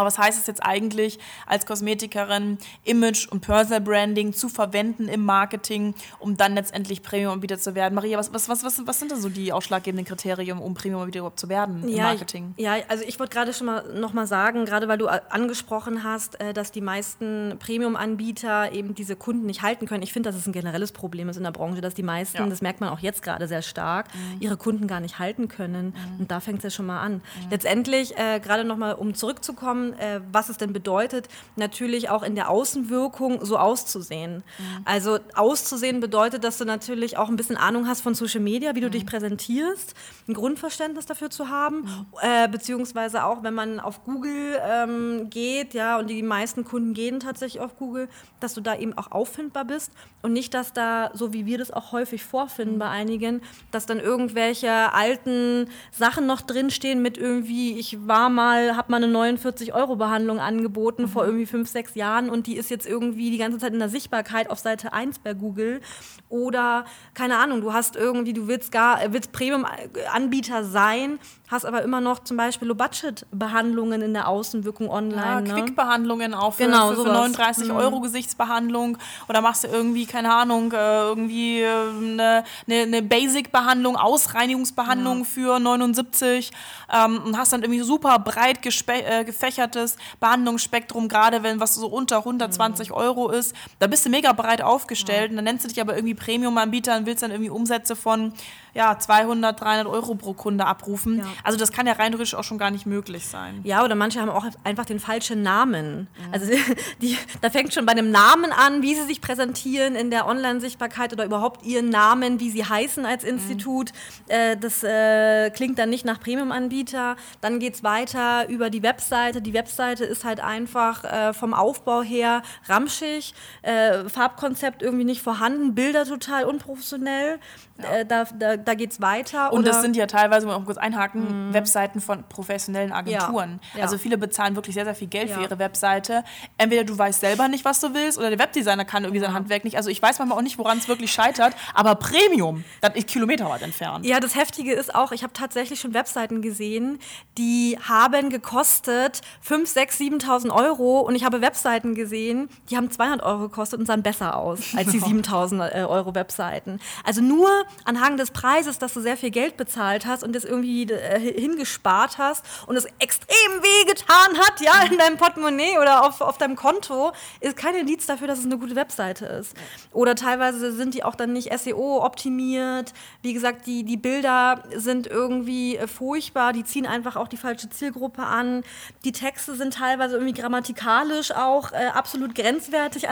Aber 0.00 0.06
was 0.06 0.18
heißt 0.18 0.38
es 0.38 0.46
jetzt 0.46 0.64
eigentlich 0.64 1.18
als 1.46 1.66
Kosmetikerin, 1.66 2.58
Image 2.84 3.28
und 3.28 3.40
Personal 3.42 3.82
Branding 3.82 4.32
zu 4.32 4.48
verwenden 4.48 5.08
im 5.08 5.24
Marketing, 5.24 5.94
um 6.18 6.38
dann 6.38 6.54
letztendlich 6.54 7.02
Premium-Anbieter 7.02 7.58
zu 7.58 7.74
werden? 7.74 7.94
Maria, 7.94 8.18
was, 8.18 8.32
was, 8.32 8.48
was, 8.48 8.86
was, 8.86 8.98
sind 8.98 9.12
da 9.12 9.16
so 9.16 9.28
die 9.28 9.52
ausschlaggebenden 9.52 10.06
Kriterien, 10.06 10.58
um 10.58 10.72
Premium-Anbieter 10.72 11.18
überhaupt 11.18 11.38
zu 11.38 11.50
werden 11.50 11.86
ja, 11.86 11.96
im 11.96 12.02
Marketing? 12.02 12.54
Ich, 12.56 12.64
ja, 12.64 12.76
also 12.88 13.04
ich 13.06 13.18
wollte 13.18 13.34
gerade 13.34 13.52
schon 13.52 13.66
mal 13.66 13.84
noch 13.92 14.14
mal 14.14 14.26
sagen, 14.26 14.64
gerade 14.64 14.88
weil 14.88 14.96
du 14.96 15.06
angesprochen 15.06 16.02
hast, 16.02 16.40
äh, 16.40 16.54
dass 16.54 16.72
die 16.72 16.80
meisten 16.80 17.56
Premium-Anbieter 17.58 18.72
eben 18.72 18.94
diese 18.94 19.16
Kunden 19.16 19.44
nicht 19.44 19.60
halten 19.60 19.86
können. 19.86 20.02
Ich 20.02 20.14
finde, 20.14 20.30
dass 20.30 20.38
es 20.38 20.46
ein 20.46 20.52
generelles 20.52 20.92
Problem 20.92 21.28
ist 21.28 21.36
in 21.36 21.44
der 21.44 21.50
Branche, 21.50 21.82
dass 21.82 21.92
die 21.92 22.02
meisten, 22.02 22.38
ja. 22.38 22.46
das 22.46 22.62
merkt 22.62 22.80
man 22.80 22.88
auch 22.88 23.00
jetzt 23.00 23.22
gerade 23.22 23.46
sehr 23.48 23.62
stark, 23.62 24.06
mhm. 24.14 24.40
ihre 24.40 24.56
Kunden 24.56 24.86
gar 24.86 25.00
nicht 25.00 25.18
halten 25.18 25.48
können. 25.48 25.88
Mhm. 25.88 26.20
Und 26.20 26.30
da 26.30 26.40
fängt 26.40 26.58
es 26.58 26.64
ja 26.64 26.70
schon 26.70 26.86
mal 26.86 27.00
an. 27.00 27.14
Mhm. 27.14 27.20
Letztendlich, 27.50 28.16
äh, 28.16 28.40
gerade 28.40 28.64
noch 28.64 28.78
mal, 28.78 28.92
um 28.92 29.14
zurückzukommen, 29.14 29.89
äh, 29.94 30.20
was 30.32 30.48
es 30.48 30.56
denn 30.56 30.72
bedeutet, 30.72 31.28
natürlich 31.56 32.10
auch 32.10 32.22
in 32.22 32.34
der 32.34 32.50
Außenwirkung 32.50 33.44
so 33.44 33.58
auszusehen. 33.58 34.36
Mhm. 34.36 34.64
Also 34.84 35.18
auszusehen 35.34 36.00
bedeutet, 36.00 36.44
dass 36.44 36.58
du 36.58 36.64
natürlich 36.64 37.16
auch 37.16 37.28
ein 37.28 37.36
bisschen 37.36 37.56
Ahnung 37.56 37.86
hast 37.86 38.00
von 38.00 38.14
Social 38.14 38.40
Media, 38.40 38.74
wie 38.74 38.80
du 38.80 38.88
mhm. 38.88 38.92
dich 38.92 39.06
präsentierst, 39.06 39.94
ein 40.28 40.34
Grundverständnis 40.34 41.06
dafür 41.06 41.30
zu 41.30 41.48
haben, 41.48 41.80
mhm. 41.80 42.06
äh, 42.22 42.48
beziehungsweise 42.48 43.24
auch, 43.24 43.42
wenn 43.42 43.54
man 43.54 43.80
auf 43.80 44.04
Google 44.04 44.58
ähm, 44.62 45.30
geht, 45.30 45.74
ja, 45.74 45.98
und 45.98 46.08
die 46.08 46.22
meisten 46.22 46.64
Kunden 46.64 46.94
gehen 46.94 47.20
tatsächlich 47.20 47.62
auf 47.62 47.76
Google, 47.76 48.08
dass 48.40 48.54
du 48.54 48.60
da 48.60 48.76
eben 48.76 48.96
auch 48.96 49.12
auffindbar 49.12 49.64
bist 49.64 49.92
und 50.22 50.32
nicht, 50.32 50.54
dass 50.54 50.72
da, 50.72 51.10
so 51.14 51.32
wie 51.32 51.46
wir 51.46 51.58
das 51.58 51.70
auch 51.70 51.92
häufig 51.92 52.22
vorfinden 52.22 52.78
bei 52.78 52.88
einigen, 52.88 53.42
dass 53.70 53.86
dann 53.86 54.00
irgendwelche 54.00 54.92
alten 54.92 55.68
Sachen 55.92 56.26
noch 56.26 56.40
drinstehen 56.40 57.02
mit 57.02 57.18
irgendwie, 57.18 57.78
ich 57.78 58.06
war 58.06 58.28
mal, 58.28 58.76
hab 58.76 58.88
mal 58.88 58.96
eine 58.96 59.08
49 59.08 59.69
Euro 59.72 59.96
Behandlung 59.96 60.38
angeboten 60.38 61.02
mhm. 61.02 61.08
vor 61.08 61.24
irgendwie 61.24 61.46
fünf, 61.46 61.68
sechs 61.68 61.94
Jahren 61.94 62.30
und 62.30 62.46
die 62.46 62.56
ist 62.56 62.70
jetzt 62.70 62.86
irgendwie 62.86 63.30
die 63.30 63.38
ganze 63.38 63.58
Zeit 63.58 63.72
in 63.72 63.78
der 63.78 63.88
Sichtbarkeit 63.88 64.50
auf 64.50 64.58
Seite 64.58 64.92
1 64.92 65.20
bei 65.20 65.34
Google 65.34 65.80
oder 66.28 66.84
keine 67.14 67.38
Ahnung, 67.38 67.60
du 67.60 67.72
hast 67.72 67.96
irgendwie, 67.96 68.32
du 68.32 68.46
willst 68.46 68.70
gar, 68.72 69.00
willst 69.12 69.32
Premium-Anbieter 69.32 70.64
sein, 70.64 71.18
hast 71.48 71.64
aber 71.64 71.82
immer 71.82 72.00
noch 72.00 72.20
zum 72.20 72.36
Beispiel 72.36 72.68
Low-Budget-Behandlungen 72.68 74.02
in 74.02 74.14
der 74.14 74.28
Außenwirkung 74.28 74.88
online. 74.88 75.16
Ja, 75.20 75.40
ne? 75.40 75.54
Quick-Behandlungen 75.54 76.32
auch 76.34 76.54
für, 76.54 76.64
genau, 76.64 76.90
für, 76.90 77.02
für 77.02 77.12
39 77.12 77.68
mhm. 77.68 77.76
Euro 77.76 78.00
Gesichtsbehandlung 78.00 78.98
oder 79.28 79.40
machst 79.40 79.64
du 79.64 79.68
irgendwie, 79.68 80.06
keine 80.06 80.32
Ahnung, 80.32 80.72
äh, 80.72 80.76
irgendwie 80.76 81.64
eine, 81.64 82.44
eine, 82.68 82.82
eine 82.82 83.02
Basic-Behandlung, 83.02 83.96
Ausreinigungsbehandlung 83.96 85.18
ja. 85.18 85.24
für 85.24 85.58
79 85.58 86.52
ähm, 86.92 87.22
und 87.24 87.36
hast 87.36 87.52
dann 87.52 87.62
irgendwie 87.62 87.80
super 87.80 88.18
breit 88.20 88.60
äh, 88.86 89.24
gefächertes 89.60 89.96
Behandlungsspektrum, 90.20 91.08
gerade 91.08 91.42
wenn 91.42 91.60
was 91.60 91.74
so 91.74 91.86
unter 91.86 92.18
120 92.18 92.90
mhm. 92.90 92.94
Euro 92.94 93.30
ist. 93.30 93.54
Da 93.78 93.86
bist 93.86 94.04
du 94.06 94.10
mega 94.10 94.32
breit 94.32 94.62
aufgestellt 94.62 95.24
ja. 95.24 95.30
und 95.30 95.36
dann 95.36 95.44
nennst 95.44 95.64
du 95.64 95.68
dich 95.68 95.80
aber 95.80 95.94
irgendwie 95.94 96.14
Premium-Anbieter 96.14 96.96
und 96.96 97.06
willst 97.06 97.22
dann 97.22 97.30
irgendwie 97.30 97.50
Umsätze 97.50 97.96
von 97.96 98.32
ja, 98.74 98.98
200, 98.98 99.60
300 99.60 99.86
Euro 99.86 100.14
pro 100.14 100.34
Kunde 100.34 100.66
abrufen. 100.66 101.18
Ja. 101.18 101.24
Also 101.44 101.58
das 101.58 101.72
kann 101.72 101.86
ja 101.86 101.94
rein 101.94 102.12
theoretisch 102.12 102.34
auch 102.34 102.44
schon 102.44 102.58
gar 102.58 102.70
nicht 102.70 102.86
möglich 102.86 103.26
sein. 103.26 103.60
Ja, 103.64 103.84
oder 103.84 103.94
manche 103.94 104.20
haben 104.20 104.28
auch 104.28 104.46
einfach 104.64 104.84
den 104.84 105.00
falschen 105.00 105.42
Namen. 105.42 106.08
Mhm. 106.26 106.32
Also 106.32 106.52
die, 107.02 107.16
da 107.40 107.48
fängt 107.50 107.72
schon 107.72 107.86
bei 107.86 107.94
dem 107.94 108.10
Namen 108.10 108.52
an, 108.52 108.82
wie 108.82 108.94
sie 108.94 109.04
sich 109.04 109.20
präsentieren 109.20 109.94
in 109.94 110.10
der 110.10 110.26
Online-Sichtbarkeit 110.26 111.12
oder 111.12 111.24
überhaupt 111.24 111.64
ihren 111.64 111.88
Namen, 111.88 112.38
wie 112.40 112.50
sie 112.50 112.64
heißen 112.64 113.06
als. 113.06 113.24
Institut. 113.30 113.92
Mhm. 114.28 114.34
Äh, 114.34 114.56
das 114.56 114.82
äh, 114.82 115.50
klingt 115.50 115.78
dann 115.78 115.90
nicht 115.90 116.04
nach 116.04 116.20
Premium-Anbieter. 116.20 117.16
Dann 117.40 117.58
geht 117.58 117.74
es 117.74 117.82
weiter 117.82 118.48
über 118.48 118.70
die 118.70 118.82
Webseite. 118.82 119.40
Die 119.40 119.54
Webseite 119.54 120.04
ist 120.04 120.24
halt 120.24 120.40
einfach 120.40 121.04
äh, 121.04 121.32
vom 121.32 121.54
Aufbau 121.54 122.02
her 122.02 122.42
ramschig, 122.68 123.34
äh, 123.62 124.08
Farbkonzept 124.08 124.82
irgendwie 124.82 125.04
nicht 125.04 125.22
vorhanden, 125.22 125.74
Bilder 125.74 126.04
total 126.04 126.44
unprofessionell. 126.44 127.38
Ja. 127.78 127.90
Äh, 127.90 128.06
da 128.06 128.24
da, 128.24 128.56
da 128.64 128.74
geht 128.74 128.92
es 128.92 129.00
weiter. 129.00 129.52
Und 129.52 129.66
das 129.66 129.80
sind 129.82 129.96
ja 129.96 130.06
teilweise, 130.06 130.46
mal 130.46 130.60
kurz 130.64 130.78
einhaken, 130.78 131.48
mhm. 131.48 131.54
Webseiten 131.54 132.00
von 132.00 132.24
professionellen 132.28 132.92
Agenturen. 132.92 133.60
Ja. 133.74 133.82
Also 133.82 133.98
viele 133.98 134.18
bezahlen 134.18 134.56
wirklich 134.56 134.74
sehr, 134.74 134.84
sehr 134.84 134.94
viel 134.94 135.08
Geld 135.08 135.30
für 135.30 135.40
ihre 135.40 135.58
Webseite. 135.58 136.24
Entweder 136.58 136.84
du 136.84 136.96
weißt 136.96 137.20
selber 137.20 137.48
nicht, 137.48 137.64
was 137.64 137.80
du 137.80 137.94
willst, 137.94 138.18
oder 138.18 138.30
der 138.30 138.38
Webdesigner 138.38 138.84
kann 138.84 139.04
irgendwie 139.04 139.20
sein 139.20 139.34
Handwerk 139.34 139.64
nicht. 139.64 139.76
Also 139.76 139.90
ich 139.90 140.00
weiß 140.00 140.18
manchmal 140.18 140.38
auch 140.38 140.42
nicht, 140.42 140.58
woran 140.58 140.78
es 140.78 140.88
wirklich 140.88 141.12
scheitert, 141.12 141.54
aber 141.74 141.94
Premium, 141.94 142.64
das 142.80 142.94
ist 142.94 143.08
kilometerweit 143.08 143.62
entfernt. 143.62 144.04
Ja, 144.06 144.20
das 144.20 144.34
Heftige 144.34 144.72
ist 144.72 144.94
auch, 144.94 145.12
ich 145.12 145.22
habe 145.22 145.32
tatsächlich 145.32 145.80
schon 145.80 145.94
Webseiten 145.94 146.42
gesehen, 146.42 146.98
die 147.38 147.78
haben 147.88 148.30
gekostet 148.30 149.20
5, 149.42 149.68
6, 149.68 150.00
7.000 150.00 150.50
Euro 150.54 151.00
und 151.00 151.14
ich 151.14 151.24
habe 151.24 151.40
Webseiten 151.40 151.94
gesehen, 151.94 152.48
die 152.70 152.76
haben 152.76 152.90
200 152.90 153.22
Euro 153.22 153.40
gekostet 153.48 153.80
und 153.80 153.86
sahen 153.86 154.02
besser 154.02 154.36
aus 154.36 154.74
als 154.76 154.90
die 154.90 155.00
7.000 155.00 155.74
äh, 155.74 155.84
Euro 155.84 156.14
Webseiten. 156.14 156.80
Also 157.04 157.20
nur 157.20 157.48
anhand 157.84 158.20
des 158.20 158.30
Preises, 158.30 158.49
dass 158.80 158.94
du 158.94 159.00
sehr 159.00 159.16
viel 159.16 159.30
Geld 159.30 159.56
bezahlt 159.56 160.06
hast 160.06 160.22
und 160.22 160.34
das 160.34 160.44
irgendwie 160.44 160.84
äh, 160.90 161.18
hingespart 161.40 162.18
hast 162.18 162.44
und 162.66 162.76
es 162.76 162.84
extrem 162.98 163.62
wehgetan 163.62 164.38
hat, 164.38 164.60
ja, 164.60 164.84
in 164.90 164.98
deinem 164.98 165.16
Portemonnaie 165.16 165.78
oder 165.78 166.04
auf, 166.06 166.20
auf 166.20 166.38
deinem 166.38 166.56
Konto, 166.56 167.12
ist 167.40 167.56
kein 167.56 167.74
Indiz 167.74 168.06
dafür, 168.06 168.26
dass 168.26 168.38
es 168.38 168.44
eine 168.44 168.58
gute 168.58 168.76
Webseite 168.76 169.26
ist. 169.26 169.54
Oder 169.92 170.14
teilweise 170.14 170.72
sind 170.72 170.94
die 170.94 171.04
auch 171.04 171.14
dann 171.14 171.32
nicht 171.32 171.56
SEO 171.58 172.04
optimiert. 172.04 172.92
Wie 173.22 173.32
gesagt, 173.32 173.66
die, 173.66 173.84
die 173.84 173.96
Bilder 173.96 174.62
sind 174.74 175.06
irgendwie 175.06 175.76
äh, 175.76 175.86
furchtbar, 175.86 176.52
die 176.52 176.64
ziehen 176.64 176.86
einfach 176.86 177.16
auch 177.16 177.28
die 177.28 177.36
falsche 177.36 177.70
Zielgruppe 177.70 178.22
an. 178.22 178.62
Die 179.04 179.12
Texte 179.12 179.54
sind 179.54 179.74
teilweise 179.74 180.16
irgendwie 180.16 180.40
grammatikalisch 180.40 181.32
auch 181.32 181.72
äh, 181.72 181.86
absolut 181.94 182.34
grenzwertig 182.34 183.08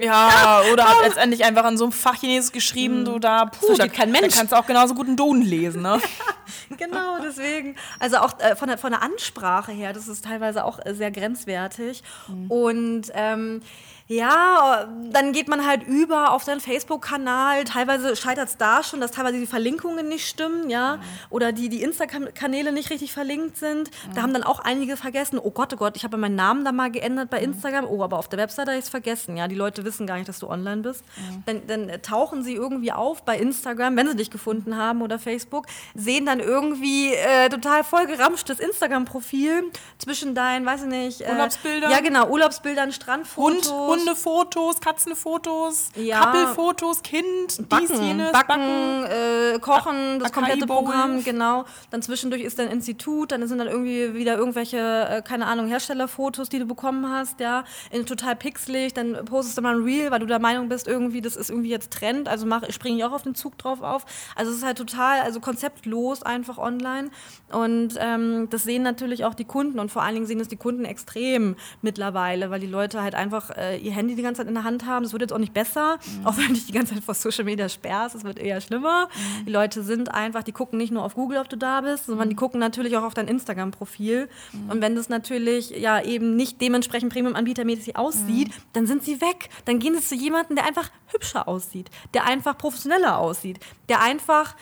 Ja, 0.00 0.62
oder 0.72 0.88
hat 0.88 0.96
letztendlich 1.04 1.44
einfach 1.44 1.64
an 1.64 1.76
so 1.76 1.84
einem 1.84 1.92
Fach 1.92 2.16
Chinesisch 2.16 2.52
geschrieben, 2.52 3.00
mhm. 3.00 3.04
du 3.04 3.18
da, 3.18 3.46
puh, 3.46 3.74
da, 3.74 3.88
kein 3.88 4.10
Mensch. 4.10 4.28
da 4.28 4.38
kannst 4.38 4.52
du 4.52 4.56
auch 4.56 4.63
genauso 4.66 4.94
gut 4.94 5.06
einen 5.06 5.16
Duden 5.16 5.42
lesen, 5.42 5.82
ne? 5.82 6.00
genau, 6.76 7.18
deswegen. 7.22 7.76
Also 7.98 8.18
auch 8.18 8.38
äh, 8.40 8.56
von, 8.56 8.68
der, 8.68 8.78
von 8.78 8.90
der 8.90 9.02
Ansprache 9.02 9.72
her, 9.72 9.92
das 9.92 10.08
ist 10.08 10.24
teilweise 10.24 10.64
auch 10.64 10.78
äh, 10.84 10.94
sehr 10.94 11.10
grenzwertig. 11.10 12.02
Mhm. 12.28 12.50
Und 12.50 13.02
ähm, 13.14 13.60
ja, 14.06 14.86
dann 15.12 15.32
geht 15.32 15.48
man 15.48 15.66
halt 15.66 15.82
über 15.82 16.32
auf 16.32 16.42
seinen 16.42 16.60
Facebook-Kanal. 16.60 17.64
Teilweise 17.64 18.14
scheitert 18.16 18.50
es 18.50 18.58
da 18.58 18.82
schon, 18.82 19.00
dass 19.00 19.12
teilweise 19.12 19.38
die 19.38 19.46
Verlinkungen 19.46 20.08
nicht 20.08 20.28
stimmen, 20.28 20.68
ja, 20.68 20.96
mhm. 20.96 21.00
oder 21.30 21.52
die, 21.52 21.70
die 21.70 21.82
Insta-Kanäle 21.82 22.70
nicht 22.72 22.90
richtig 22.90 23.14
verlinkt 23.14 23.56
sind. 23.56 23.90
Mhm. 23.90 24.14
Da 24.14 24.22
haben 24.22 24.34
dann 24.34 24.42
auch 24.42 24.60
einige 24.60 24.98
vergessen, 24.98 25.38
oh 25.42 25.50
Gott, 25.50 25.72
oh 25.72 25.76
Gott, 25.76 25.96
ich 25.96 26.04
habe 26.04 26.18
meinen 26.18 26.36
Namen 26.36 26.66
da 26.66 26.72
mal 26.72 26.90
geändert 26.90 27.30
bei 27.30 27.38
mhm. 27.38 27.54
Instagram. 27.54 27.86
Oh, 27.86 28.02
aber 28.02 28.18
auf 28.18 28.28
der 28.28 28.38
Webseite 28.38 28.72
habe 28.72 28.78
ich 28.78 28.84
es 28.84 28.90
vergessen. 28.90 29.38
Ja, 29.38 29.48
die 29.48 29.54
Leute 29.54 29.86
wissen 29.86 30.06
gar 30.06 30.16
nicht, 30.16 30.28
dass 30.28 30.38
du 30.38 30.50
online 30.50 30.82
bist. 30.82 31.02
Mhm. 31.16 31.42
Dann, 31.46 31.66
dann, 31.66 32.02
tauchen 32.02 32.42
sie 32.42 32.54
irgendwie 32.54 32.92
auf 32.92 33.22
bei 33.22 33.38
Instagram, 33.38 33.96
wenn 33.96 34.08
sie 34.08 34.16
dich 34.16 34.30
gefunden 34.30 34.76
haben 34.76 35.00
oder 35.00 35.18
Facebook, 35.18 35.66
sehen 35.94 36.26
dann 36.26 36.40
irgendwie 36.40 37.14
äh, 37.14 37.48
total 37.48 37.84
vollgeramschtes 37.84 38.58
Instagram-Profil 38.58 39.70
zwischen 39.96 40.34
deinen, 40.34 40.66
weiß 40.66 40.82
ich 40.82 40.88
nicht, 40.88 41.20
äh, 41.22 41.30
Urlaubsbildern. 41.30 41.90
Ja, 41.90 42.00
genau, 42.00 42.28
Urlaubsbildern, 42.28 42.92
Strandfotos. 42.92 43.72
Hund, 43.72 43.93
Hundefotos, 44.00 44.80
Katzenfotos, 44.80 45.88
ja. 45.96 46.20
Kappelfotos, 46.20 47.02
Kind, 47.02 47.68
Backen, 47.68 47.86
dies, 47.88 48.00
jenes, 48.00 48.32
Backen, 48.32 49.02
Backen 49.02 49.54
äh, 49.54 49.58
Kochen, 49.60 50.18
das 50.20 50.32
komplette 50.32 50.66
Programm, 50.66 51.22
genau. 51.24 51.64
Dann 51.90 52.02
zwischendurch 52.02 52.42
ist 52.42 52.58
dein 52.58 52.68
Institut, 52.68 53.32
dann 53.32 53.46
sind 53.46 53.58
dann 53.58 53.68
irgendwie 53.68 54.14
wieder 54.14 54.36
irgendwelche, 54.36 54.78
äh, 54.78 55.22
keine 55.22 55.46
Ahnung, 55.46 55.66
Herstellerfotos, 55.66 56.48
die 56.48 56.58
du 56.58 56.66
bekommen 56.66 57.10
hast, 57.10 57.40
ja, 57.40 57.64
in 57.90 58.06
total 58.06 58.36
pixelig, 58.36 58.94
dann 58.94 59.24
postest 59.24 59.58
du 59.58 59.62
mal 59.62 59.76
ein 59.76 59.82
Reel, 59.82 60.10
weil 60.10 60.20
du 60.20 60.26
der 60.26 60.38
Meinung 60.38 60.68
bist, 60.68 60.86
irgendwie, 60.88 61.20
das 61.20 61.36
ist 61.36 61.50
irgendwie 61.50 61.70
jetzt 61.70 61.92
Trend, 61.92 62.28
also 62.28 62.46
mach, 62.46 62.70
springe 62.70 62.98
ich 62.98 63.04
auch 63.04 63.12
auf 63.12 63.22
den 63.22 63.34
Zug 63.34 63.58
drauf 63.58 63.82
auf. 63.82 64.04
Also 64.36 64.50
es 64.50 64.58
ist 64.58 64.64
halt 64.64 64.78
total, 64.78 65.20
also 65.20 65.40
konzeptlos 65.40 66.22
einfach 66.22 66.58
online 66.58 67.10
und 67.50 67.94
ähm, 67.98 68.48
das 68.50 68.64
sehen 68.64 68.82
natürlich 68.82 69.24
auch 69.24 69.34
die 69.34 69.44
Kunden 69.44 69.78
und 69.78 69.90
vor 69.90 70.02
allen 70.02 70.14
Dingen 70.14 70.26
sehen 70.26 70.40
es 70.40 70.48
die 70.48 70.56
Kunden 70.56 70.84
extrem 70.84 71.56
mittlerweile, 71.82 72.50
weil 72.50 72.60
die 72.60 72.66
Leute 72.66 73.02
halt 73.02 73.14
einfach 73.14 73.50
äh, 73.56 73.76
ihr 73.84 73.92
Handy 73.92 74.14
die 74.14 74.22
ganze 74.22 74.40
Zeit 74.40 74.48
in 74.48 74.54
der 74.54 74.64
Hand 74.64 74.86
haben. 74.86 75.02
Das 75.02 75.12
wird 75.12 75.22
jetzt 75.22 75.32
auch 75.32 75.38
nicht 75.38 75.54
besser, 75.54 75.98
mhm. 76.18 76.26
auch 76.26 76.36
wenn 76.36 76.48
du 76.48 76.54
dich 76.54 76.66
die 76.66 76.72
ganze 76.72 76.94
Zeit 76.94 77.04
vor 77.04 77.14
Social 77.14 77.44
Media 77.44 77.68
sperrst. 77.68 78.14
Es 78.14 78.24
wird 78.24 78.38
eher 78.38 78.60
schlimmer. 78.60 79.08
Mhm. 79.08 79.46
Die 79.46 79.52
Leute 79.52 79.82
sind 79.82 80.12
einfach, 80.12 80.42
die 80.42 80.52
gucken 80.52 80.78
nicht 80.78 80.92
nur 80.92 81.04
auf 81.04 81.14
Google, 81.14 81.38
ob 81.38 81.48
du 81.48 81.56
da 81.56 81.80
bist, 81.80 82.06
sondern 82.06 82.28
die 82.28 82.34
mhm. 82.34 82.38
gucken 82.38 82.60
natürlich 82.60 82.96
auch 82.96 83.02
auf 83.02 83.14
dein 83.14 83.28
Instagram-Profil. 83.28 84.28
Mhm. 84.52 84.70
Und 84.70 84.80
wenn 84.80 84.96
das 84.96 85.08
natürlich 85.08 85.70
ja 85.70 86.02
eben 86.02 86.36
nicht 86.36 86.60
dementsprechend 86.60 87.12
Premium-Anbietermäßig 87.12 87.96
aussieht, 87.96 88.48
mhm. 88.48 88.62
dann 88.72 88.86
sind 88.86 89.04
sie 89.04 89.20
weg. 89.20 89.48
Dann 89.64 89.78
gehen 89.78 89.94
sie 89.94 90.02
zu 90.02 90.14
jemandem, 90.14 90.56
der 90.56 90.66
einfach 90.66 90.90
hübscher 91.08 91.48
aussieht, 91.48 91.90
der 92.14 92.24
einfach 92.24 92.56
professioneller 92.58 93.18
aussieht, 93.18 93.60
der 93.88 94.00
einfach 94.00 94.56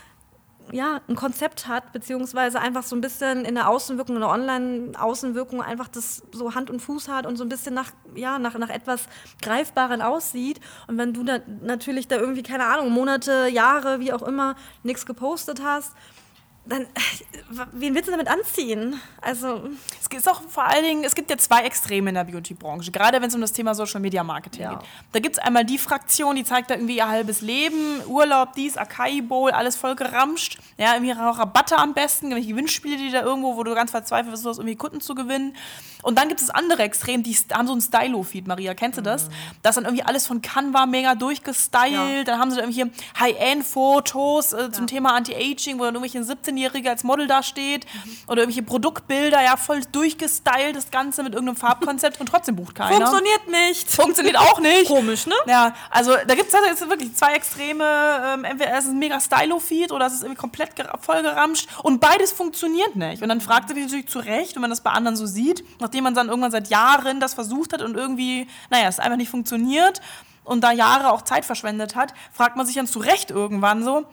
ja, 0.70 1.00
ein 1.08 1.16
Konzept 1.16 1.66
hat, 1.66 1.92
beziehungsweise 1.92 2.60
einfach 2.60 2.82
so 2.82 2.94
ein 2.96 3.00
bisschen 3.00 3.44
in 3.44 3.54
der 3.54 3.68
Außenwirkung, 3.68 4.16
in 4.16 4.20
der 4.20 4.30
Online-Außenwirkung 4.30 5.60
einfach 5.60 5.88
das 5.88 6.22
so 6.32 6.54
Hand 6.54 6.70
und 6.70 6.80
Fuß 6.80 7.08
hat 7.08 7.26
und 7.26 7.36
so 7.36 7.44
ein 7.44 7.48
bisschen 7.48 7.74
nach, 7.74 7.92
ja, 8.14 8.38
nach, 8.38 8.56
nach 8.56 8.70
etwas 8.70 9.08
Greifbaren 9.40 10.02
aussieht. 10.02 10.60
Und 10.86 10.98
wenn 10.98 11.12
du 11.12 11.24
da 11.24 11.38
natürlich 11.62 12.08
da 12.08 12.16
irgendwie, 12.16 12.42
keine 12.42 12.66
Ahnung, 12.66 12.90
Monate, 12.90 13.48
Jahre, 13.48 14.00
wie 14.00 14.12
auch 14.12 14.22
immer, 14.22 14.54
nichts 14.82 15.06
gepostet 15.06 15.62
hast, 15.64 15.92
dann, 16.64 16.86
wen 17.72 17.94
willst 17.94 18.06
du 18.06 18.12
damit 18.12 18.28
anziehen? 18.28 19.00
Also. 19.20 19.68
Es 20.00 20.06
ist 20.16 20.28
auch 20.28 20.42
vor 20.48 20.64
allen 20.64 20.84
Dingen, 20.84 21.04
es 21.04 21.14
gibt 21.14 21.30
ja 21.30 21.38
zwei 21.38 21.62
Extreme 21.64 22.10
in 22.10 22.14
der 22.14 22.24
Beauty-Branche, 22.24 22.92
gerade 22.92 23.20
wenn 23.20 23.28
es 23.28 23.34
um 23.34 23.40
das 23.40 23.52
Thema 23.52 23.74
Social 23.74 24.00
Media 24.00 24.22
Marketing 24.22 24.62
ja. 24.62 24.74
geht. 24.74 24.88
Da 25.12 25.18
gibt 25.20 25.36
es 25.36 25.42
einmal 25.42 25.64
die 25.64 25.78
Fraktion, 25.78 26.36
die 26.36 26.44
zeigt 26.44 26.70
da 26.70 26.74
irgendwie 26.74 26.96
ihr 26.96 27.08
halbes 27.08 27.40
Leben, 27.40 28.00
Urlaub, 28.06 28.52
dies, 28.52 28.76
Akai 28.76 29.22
Bowl, 29.22 29.50
alles 29.50 29.76
voll 29.76 29.96
geramscht. 29.96 30.58
Ja, 30.76 30.94
irgendwie 30.94 31.14
auch 31.14 31.38
Rabatte 31.38 31.78
am 31.78 31.94
besten, 31.94 32.26
irgendwelche 32.26 32.50
Gewinnspiele, 32.50 32.96
die 32.96 33.10
da 33.10 33.22
irgendwo, 33.22 33.56
wo 33.56 33.64
du 33.64 33.74
ganz 33.74 33.90
verzweifelt 33.90 34.32
bist, 34.32 34.44
irgendwie 34.44 34.76
Kunden 34.76 35.00
zu 35.00 35.14
gewinnen. 35.14 35.56
Und 36.02 36.18
dann 36.18 36.28
gibt 36.28 36.40
es 36.40 36.48
das 36.48 36.54
andere 36.54 36.82
Extrem, 36.82 37.22
die 37.22 37.36
haben 37.52 37.66
so 37.66 37.74
ein 37.74 37.80
Stylo-Feed, 37.80 38.46
Maria, 38.46 38.74
kennst 38.74 38.98
du 38.98 39.02
das? 39.02 39.28
Mhm. 39.28 39.32
Das 39.62 39.76
dann 39.76 39.84
irgendwie 39.84 40.02
alles 40.02 40.26
von 40.26 40.42
Canva 40.42 40.86
mega 40.86 41.14
durchgestylt. 41.14 41.92
Ja. 41.92 42.24
Dann 42.24 42.38
haben 42.40 42.50
sie 42.50 42.56
da 42.56 42.64
irgendwelche 42.64 42.90
High-End-Fotos 43.18 44.52
äh, 44.52 44.70
zum 44.72 44.84
ja. 44.84 44.86
Thema 44.86 45.14
Anti-Aging, 45.14 45.78
wo 45.78 45.84
dann 45.84 45.94
irgendwelche 45.94 46.22
17-Jährige 46.52 46.90
als 46.90 47.04
Model 47.04 47.26
da 47.26 47.42
steht. 47.42 47.86
Mhm. 47.86 48.16
Oder 48.26 48.42
irgendwelche 48.42 48.62
Produktbilder, 48.62 49.42
ja, 49.42 49.56
voll 49.56 49.80
durchgestylt, 49.92 50.76
das 50.76 50.90
Ganze 50.90 51.22
mit 51.22 51.34
irgendeinem 51.34 51.56
Farbkonzept 51.56 52.20
und 52.20 52.26
trotzdem 52.26 52.56
bucht 52.56 52.74
keiner. 52.74 52.96
Funktioniert 52.96 53.48
nicht. 53.48 53.90
Funktioniert 53.90 54.36
auch 54.36 54.60
nicht. 54.60 54.86
Komisch, 54.86 55.26
ne? 55.26 55.34
Ja, 55.46 55.74
also 55.90 56.12
da 56.26 56.34
gibt 56.34 56.52
es 56.52 56.88
wirklich 56.88 57.14
zwei 57.14 57.34
Extreme. 57.34 57.84
Ähm, 57.84 58.44
entweder 58.44 58.72
es 58.72 58.84
ist 58.84 58.90
ein 58.90 58.98
mega 58.98 59.20
Stylo-Feed 59.20 59.92
oder 59.92 60.06
es 60.06 60.14
ist 60.14 60.22
irgendwie 60.22 60.40
komplett 60.40 60.70
voll 61.00 61.22
geramscht. 61.22 61.68
Und 61.82 62.00
beides 62.00 62.32
funktioniert 62.32 62.96
nicht. 62.96 63.22
Und 63.22 63.28
dann 63.28 63.40
fragt 63.40 63.68
sie 63.68 63.74
sich 63.74 63.84
natürlich 63.84 64.08
zu 64.08 64.18
Recht, 64.18 64.54
wenn 64.54 64.62
man 64.62 64.70
das 64.70 64.80
bei 64.80 64.90
anderen 64.90 65.16
so 65.16 65.26
sieht, 65.26 65.64
nachdem 65.80 66.04
man 66.04 66.14
dann 66.14 66.28
irgendwann 66.28 66.50
seit 66.50 66.68
Jahren 66.68 67.20
das 67.20 67.34
versucht 67.34 67.72
hat 67.72 67.82
und 67.82 67.96
irgendwie, 67.96 68.46
naja, 68.70 68.88
es 68.88 68.98
einfach 68.98 69.16
nicht 69.16 69.30
funktioniert 69.30 70.00
und 70.44 70.62
da 70.62 70.72
Jahre 70.72 71.12
auch 71.12 71.22
Zeit 71.22 71.44
verschwendet 71.44 71.94
hat, 71.96 72.14
fragt 72.32 72.56
man 72.56 72.66
sich 72.66 72.74
dann 72.74 72.86
zu 72.86 72.98
Recht 72.98 73.30
irgendwann 73.30 73.84
so, 73.84 74.04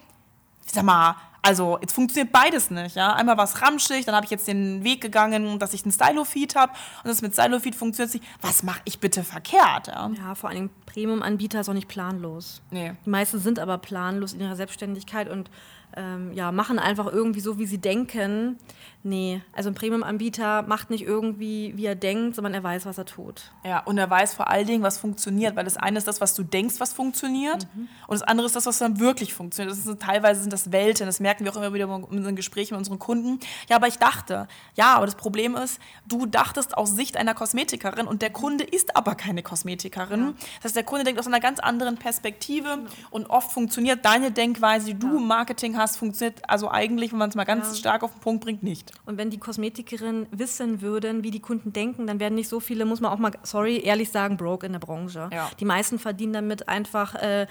sag 0.65 0.83
mal, 0.83 1.15
also 1.41 1.77
jetzt 1.81 1.93
funktioniert 1.93 2.31
beides 2.31 2.69
nicht, 2.69 2.95
ja. 2.95 3.13
Einmal 3.13 3.37
war 3.37 3.45
es 3.45 3.61
ramschig, 3.61 4.05
dann 4.05 4.15
habe 4.15 4.25
ich 4.25 4.31
jetzt 4.31 4.47
den 4.47 4.83
Weg 4.83 5.01
gegangen, 5.01 5.59
dass 5.59 5.73
ich 5.73 5.83
einen 5.83 5.91
Stylo-Feed 5.91 6.55
habe 6.55 6.73
und 7.03 7.07
das 7.07 7.21
mit 7.21 7.33
Stylo-Feed 7.33 7.75
funktioniert 7.75 8.13
nicht. 8.13 8.25
Was 8.41 8.63
mache 8.63 8.81
ich 8.85 8.99
bitte 8.99 9.23
verkehrt, 9.23 9.87
ja? 9.87 10.11
Ja, 10.17 10.35
vor 10.35 10.49
allem 10.49 10.69
Premium-Anbieter 10.85 11.61
ist 11.61 11.69
auch 11.69 11.73
nicht 11.73 11.87
planlos. 11.87 12.61
Nee. 12.71 12.93
Die 13.05 13.09
meisten 13.09 13.39
sind 13.39 13.59
aber 13.59 13.77
planlos 13.77 14.33
in 14.33 14.41
ihrer 14.41 14.55
Selbstständigkeit 14.55 15.29
und 15.29 15.49
ähm, 15.95 16.33
ja, 16.33 16.51
machen 16.51 16.77
einfach 16.77 17.07
irgendwie 17.07 17.39
so, 17.39 17.57
wie 17.57 17.65
sie 17.65 17.79
denken. 17.79 18.57
Nee, 19.01 19.41
also 19.53 19.69
ein 19.69 19.75
Premium-Anbieter 19.75 20.63
macht 20.63 20.89
nicht 20.89 21.03
irgendwie, 21.03 21.73
wie 21.75 21.85
er 21.85 21.95
denkt, 21.95 22.35
sondern 22.35 22.53
er 22.53 22.63
weiß, 22.63 22.85
was 22.85 22.97
er 22.97 23.05
tut. 23.05 23.51
Ja, 23.63 23.79
und 23.79 23.97
er 23.97 24.09
weiß 24.09 24.33
vor 24.33 24.49
allen 24.49 24.67
Dingen, 24.67 24.83
was 24.83 24.97
funktioniert, 24.97 25.55
weil 25.55 25.63
das 25.63 25.77
eine 25.77 25.97
ist 25.97 26.07
das, 26.07 26.21
was 26.21 26.35
du 26.35 26.43
denkst, 26.43 26.75
was 26.79 26.93
funktioniert, 26.93 27.67
mhm. 27.73 27.87
und 28.07 28.19
das 28.19 28.23
andere 28.23 28.45
ist 28.45 28.55
das, 28.55 28.65
was 28.65 28.77
dann 28.77 28.99
wirklich 28.99 29.33
funktioniert. 29.33 29.71
Das 29.71 29.85
ist, 29.85 30.01
teilweise 30.01 30.41
sind 30.41 30.51
das 30.51 30.71
Welten, 30.71 31.05
das 31.05 31.19
merken 31.29 31.45
wir 31.45 31.51
auch 31.51 31.57
immer 31.57 31.73
wieder 31.75 31.85
in 31.85 32.17
unseren 32.17 32.35
Gesprächen 32.35 32.73
mit 32.73 32.79
unseren 32.79 32.97
Kunden. 32.97 33.39
Ja, 33.69 33.75
aber 33.75 33.87
ich 33.87 33.99
dachte, 33.99 34.47
ja, 34.75 34.95
aber 34.95 35.05
das 35.05 35.13
Problem 35.13 35.55
ist, 35.55 35.79
du 36.07 36.25
dachtest 36.25 36.75
aus 36.75 36.95
Sicht 36.95 37.17
einer 37.17 37.35
Kosmetikerin 37.35 38.07
und 38.07 38.23
der 38.23 38.31
Kunde 38.31 38.63
ist 38.63 38.95
aber 38.95 39.13
keine 39.13 39.43
Kosmetikerin. 39.43 40.19
Ja. 40.19 40.33
Das 40.55 40.65
heißt, 40.65 40.75
der 40.75 40.83
Kunde 40.83 41.03
denkt 41.03 41.19
aus 41.19 41.27
einer 41.27 41.39
ganz 41.39 41.59
anderen 41.59 41.97
Perspektive 41.97 42.69
genau. 42.69 42.89
und 43.11 43.29
oft 43.29 43.51
funktioniert 43.51 44.03
deine 44.05 44.31
Denkweise, 44.31 44.87
die 44.87 44.99
du 44.99 45.17
im 45.17 45.27
Marketing 45.27 45.77
hast, 45.77 45.97
funktioniert 45.97 46.41
also 46.49 46.71
eigentlich, 46.71 47.11
wenn 47.11 47.19
man 47.19 47.29
es 47.29 47.35
mal 47.35 47.43
ganz 47.43 47.77
stark 47.77 48.01
auf 48.01 48.13
den 48.13 48.21
Punkt 48.21 48.43
bringt, 48.43 48.63
nicht. 48.63 48.91
Und 49.05 49.17
wenn 49.17 49.29
die 49.29 49.37
Kosmetikerinnen 49.37 50.25
wissen 50.31 50.81
würden, 50.81 51.23
wie 51.23 51.31
die 51.31 51.41
Kunden 51.41 51.73
denken, 51.73 52.07
dann 52.07 52.19
werden 52.19 52.33
nicht 52.33 52.49
so 52.49 52.59
viele, 52.59 52.85
muss 52.85 53.01
man 53.01 53.11
auch 53.11 53.19
mal, 53.19 53.31
sorry, 53.43 53.81
ehrlich 53.83 54.09
sagen, 54.09 54.37
broke 54.37 54.65
in 54.65 54.71
der 54.71 54.79
Branche. 54.79 55.29
Die 55.59 55.65
meisten 55.65 55.99
verdienen 55.99 56.33
damit 56.33 56.67
einfach 56.67 57.13
äh, 57.15 57.45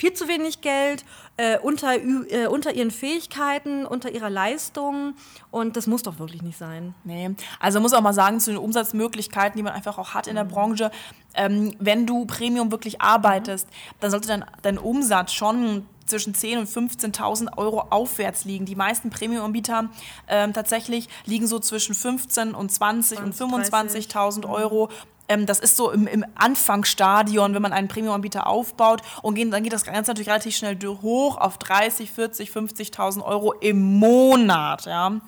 viel 0.00 0.14
zu 0.14 0.28
wenig 0.28 0.62
Geld, 0.62 1.04
äh, 1.36 1.58
unter, 1.58 1.94
äh, 1.94 2.46
unter 2.46 2.72
ihren 2.72 2.90
Fähigkeiten, 2.90 3.09
unter 3.86 4.10
ihrer 4.10 4.30
Leistung. 4.30 5.14
Und 5.50 5.76
das 5.76 5.86
muss 5.86 6.02
doch 6.02 6.18
wirklich 6.18 6.42
nicht 6.42 6.58
sein. 6.58 6.94
Nee, 7.04 7.30
also 7.58 7.80
muss 7.80 7.92
auch 7.92 8.00
mal 8.00 8.12
sagen, 8.12 8.40
zu 8.40 8.50
den 8.50 8.58
Umsatzmöglichkeiten, 8.58 9.56
die 9.56 9.62
man 9.62 9.72
einfach 9.72 9.98
auch 9.98 10.14
hat 10.14 10.26
in 10.26 10.34
der 10.34 10.44
mhm. 10.44 10.48
Branche, 10.48 10.90
ähm, 11.34 11.74
wenn 11.78 12.06
du 12.06 12.26
Premium 12.26 12.70
wirklich 12.70 13.00
arbeitest, 13.00 13.68
dann 14.00 14.10
sollte 14.10 14.28
dein, 14.28 14.44
dein 14.62 14.78
Umsatz 14.78 15.32
schon 15.32 15.86
zwischen 16.06 16.34
10.000 16.34 16.58
und 16.58 16.90
15.000 16.90 17.56
Euro 17.56 17.86
aufwärts 17.90 18.44
liegen. 18.44 18.66
Die 18.66 18.74
meisten 18.74 19.10
Premium-Anbieter 19.10 19.88
ähm, 20.28 20.52
tatsächlich 20.52 21.08
liegen 21.24 21.46
so 21.46 21.58
zwischen 21.60 21.94
15 21.94 22.54
und 22.54 22.70
20 22.70 23.20
und 23.20 23.34
25.000 23.34 24.48
Euro 24.48 24.90
ähm, 25.30 25.46
das 25.46 25.60
ist 25.60 25.76
so 25.76 25.90
im, 25.90 26.06
im 26.06 26.24
Anfangsstadion, 26.34 27.54
wenn 27.54 27.62
man 27.62 27.72
einen 27.72 27.88
Premium-Anbieter 27.88 28.46
aufbaut 28.46 29.00
und 29.22 29.36
gehen, 29.36 29.50
dann 29.50 29.62
geht 29.62 29.72
das 29.72 29.84
Ganze 29.84 30.10
natürlich 30.10 30.28
relativ 30.28 30.56
schnell 30.56 30.76
hoch 30.82 31.38
auf 31.38 31.56
30, 31.56 32.10
40, 32.10 32.50
50.000 32.50 33.24
Euro 33.24 33.52
im 33.52 33.80
Monat. 33.80 34.86
Ja. 34.86 35.20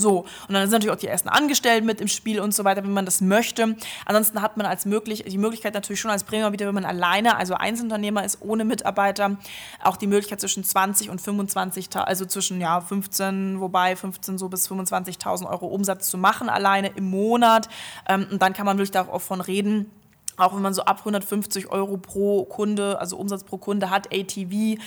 So, 0.00 0.20
und 0.46 0.54
dann 0.54 0.62
sind 0.62 0.70
natürlich 0.70 0.94
auch 0.94 1.00
die 1.00 1.08
ersten 1.08 1.28
Angestellten 1.28 1.84
mit 1.84 2.00
im 2.00 2.06
Spiel 2.06 2.38
und 2.38 2.54
so 2.54 2.62
weiter, 2.62 2.84
wenn 2.84 2.92
man 2.92 3.04
das 3.04 3.20
möchte. 3.20 3.74
Ansonsten 4.06 4.40
hat 4.40 4.56
man 4.56 4.64
als 4.64 4.86
möglich, 4.86 5.24
die 5.26 5.38
Möglichkeit 5.38 5.74
natürlich 5.74 6.00
schon 6.00 6.12
als 6.12 6.22
Premium-Anbieter, 6.22 6.68
wenn 6.68 6.74
man 6.74 6.84
alleine, 6.84 7.36
also 7.36 7.54
Einzelunternehmer 7.54 8.24
ist, 8.24 8.38
ohne 8.40 8.64
Mitarbeiter, 8.64 9.36
auch 9.82 9.96
die 9.96 10.06
Möglichkeit 10.06 10.40
zwischen 10.40 10.62
20 10.62 11.10
und 11.10 11.20
25, 11.20 11.88
also 11.96 12.26
zwischen 12.26 12.60
ja, 12.60 12.80
15, 12.80 13.58
wobei 13.58 13.96
15 13.96 14.38
so 14.38 14.48
bis 14.48 14.70
25.000 14.70 15.50
Euro 15.50 15.66
Umsatz 15.66 16.08
zu 16.08 16.16
machen, 16.16 16.48
alleine 16.48 16.92
im 16.94 17.10
Monat. 17.10 17.68
Ähm, 18.08 18.28
und 18.30 18.40
dann 18.40 18.52
kann 18.52 18.66
man 18.66 18.78
wirklich 18.78 18.92
davon 18.92 19.40
reden, 19.40 19.90
auch 20.38 20.54
wenn 20.54 20.62
man 20.62 20.74
so 20.74 20.82
ab 20.82 21.00
150 21.00 21.70
Euro 21.70 21.96
pro 21.96 22.44
Kunde, 22.44 22.98
also 23.00 23.16
Umsatz 23.16 23.44
pro 23.44 23.58
Kunde 23.58 23.90
hat, 23.90 24.12
ATV, 24.12 24.78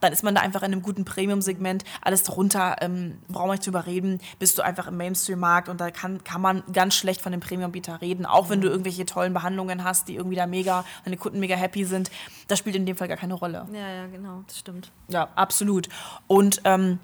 dann 0.00 0.12
ist 0.12 0.22
man 0.22 0.34
da 0.34 0.40
einfach 0.40 0.62
in 0.62 0.72
einem 0.72 0.82
guten 0.82 1.04
Premium-Segment. 1.04 1.84
Alles 2.00 2.22
darunter, 2.22 2.76
ähm, 2.80 3.18
brauchen 3.28 3.48
wir 3.48 3.52
nicht 3.52 3.66
drüber 3.66 3.86
reden, 3.86 4.20
bist 4.38 4.58
du 4.58 4.62
einfach 4.62 4.86
im 4.86 4.96
Mainstream-Markt 4.96 5.68
und 5.68 5.80
da 5.80 5.90
kann, 5.90 6.24
kann 6.24 6.40
man 6.40 6.62
ganz 6.72 6.94
schlecht 6.94 7.20
von 7.20 7.32
dem 7.32 7.40
Premium-Bieter 7.40 8.00
reden. 8.00 8.26
Auch 8.26 8.48
wenn 8.48 8.60
du 8.60 8.68
irgendwelche 8.68 9.04
tollen 9.04 9.34
Behandlungen 9.34 9.84
hast, 9.84 10.08
die 10.08 10.16
irgendwie 10.16 10.36
da 10.36 10.46
mega, 10.46 10.84
deine 11.04 11.16
Kunden 11.16 11.40
mega 11.40 11.56
happy 11.56 11.84
sind. 11.84 12.10
Das 12.48 12.58
spielt 12.58 12.76
in 12.76 12.86
dem 12.86 12.96
Fall 12.96 13.08
gar 13.08 13.16
keine 13.16 13.34
Rolle. 13.34 13.66
Ja, 13.72 13.88
ja, 13.88 14.06
genau, 14.06 14.42
das 14.46 14.58
stimmt. 14.58 14.90
Ja, 15.08 15.28
absolut. 15.34 15.88
Und 16.26 16.62
ähm, 16.64 16.98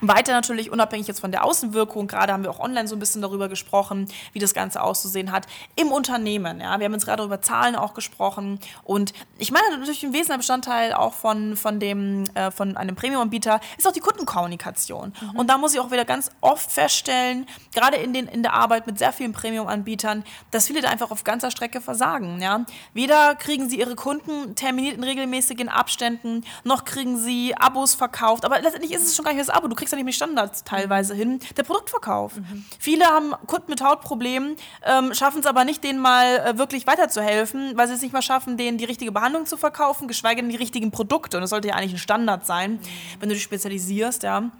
weiter 0.00 0.32
natürlich 0.32 0.70
unabhängig 0.70 1.06
jetzt 1.06 1.20
von 1.20 1.32
der 1.32 1.44
Außenwirkung, 1.44 2.06
gerade 2.06 2.32
haben 2.32 2.42
wir 2.42 2.50
auch 2.50 2.60
online 2.60 2.88
so 2.88 2.96
ein 2.96 2.98
bisschen 2.98 3.22
darüber 3.22 3.48
gesprochen, 3.48 4.08
wie 4.32 4.38
das 4.38 4.54
Ganze 4.54 4.82
auszusehen 4.82 5.32
hat 5.32 5.46
im 5.76 5.92
Unternehmen. 5.92 6.60
Ja, 6.60 6.78
wir 6.78 6.86
haben 6.86 6.92
jetzt 6.92 7.06
gerade 7.06 7.22
über 7.22 7.40
Zahlen 7.40 7.76
auch 7.76 7.94
gesprochen 7.94 8.58
und 8.84 9.12
ich 9.38 9.50
meine 9.50 9.70
natürlich 9.70 10.02
ein 10.02 10.12
wesentlicher 10.12 10.38
Bestandteil 10.38 10.92
auch 10.92 11.14
von, 11.14 11.56
von, 11.56 11.80
dem, 11.80 12.24
äh, 12.34 12.50
von 12.50 12.76
einem 12.76 12.96
Premium-Anbieter 12.96 13.60
ist 13.76 13.86
auch 13.86 13.92
die 13.92 14.00
Kundenkommunikation. 14.00 15.12
Mhm. 15.20 15.38
Und 15.38 15.48
da 15.48 15.58
muss 15.58 15.74
ich 15.74 15.80
auch 15.80 15.90
wieder 15.90 16.04
ganz 16.04 16.30
oft 16.40 16.70
feststellen, 16.70 17.46
gerade 17.74 17.96
in, 17.96 18.12
den, 18.12 18.26
in 18.26 18.42
der 18.42 18.54
Arbeit 18.54 18.86
mit 18.86 18.98
sehr 18.98 19.12
vielen 19.12 19.32
Premium-Anbietern, 19.32 20.24
dass 20.50 20.66
viele 20.66 20.80
da 20.80 20.88
einfach 20.88 21.10
auf 21.10 21.24
ganzer 21.24 21.50
Strecke 21.50 21.80
versagen. 21.80 22.40
Ja? 22.40 22.64
Weder 22.94 23.34
kriegen 23.34 23.68
sie 23.68 23.78
ihre 23.78 23.94
Kunden 23.94 24.54
terminiert 24.54 24.96
in 24.96 25.04
regelmäßigen 25.04 25.68
Abständen, 25.68 26.44
noch 26.64 26.84
kriegen 26.84 27.18
sie 27.18 27.54
Abos 27.56 27.94
verkauft. 27.94 28.44
Aber 28.44 28.60
letztendlich 28.60 28.92
ist 28.92 29.02
es 29.02 29.16
schon 29.16 29.24
gar 29.24 29.32
nicht 29.32 29.46
das 29.46 29.54
Abo. 29.54 29.68
Du 29.68 29.74
kriegst 29.74 29.87
ja 29.92 29.96
nicht 29.96 30.04
mehr 30.04 30.12
Standards 30.12 30.64
teilweise 30.64 31.14
mhm. 31.14 31.18
hin. 31.18 31.40
Der 31.56 31.62
Produktverkauf. 31.62 32.36
Mhm. 32.36 32.64
Viele 32.78 33.06
haben 33.06 33.32
Kunden 33.46 33.70
mit 33.70 33.82
Hautproblemen, 33.82 34.56
ähm, 34.84 35.14
schaffen 35.14 35.40
es 35.40 35.46
aber 35.46 35.64
nicht, 35.64 35.84
denen 35.84 36.00
mal 36.00 36.38
äh, 36.38 36.58
wirklich 36.58 36.86
weiterzuhelfen, 36.86 37.76
weil 37.76 37.88
sie 37.88 37.94
es 37.94 38.02
nicht 38.02 38.12
mal 38.12 38.22
schaffen, 38.22 38.56
denen 38.56 38.78
die 38.78 38.84
richtige 38.84 39.12
Behandlung 39.12 39.46
zu 39.46 39.56
verkaufen, 39.56 40.08
geschweige 40.08 40.42
denn 40.42 40.50
die 40.50 40.56
richtigen 40.56 40.90
Produkte. 40.90 41.36
Und 41.36 41.42
das 41.42 41.50
sollte 41.50 41.68
ja 41.68 41.74
eigentlich 41.74 41.94
ein 41.94 41.98
Standard 41.98 42.46
sein, 42.46 42.72
mhm. 42.72 42.80
wenn 43.20 43.28
du 43.28 43.34
dich 43.34 43.44
spezialisierst, 43.44 44.22
ja 44.22 44.50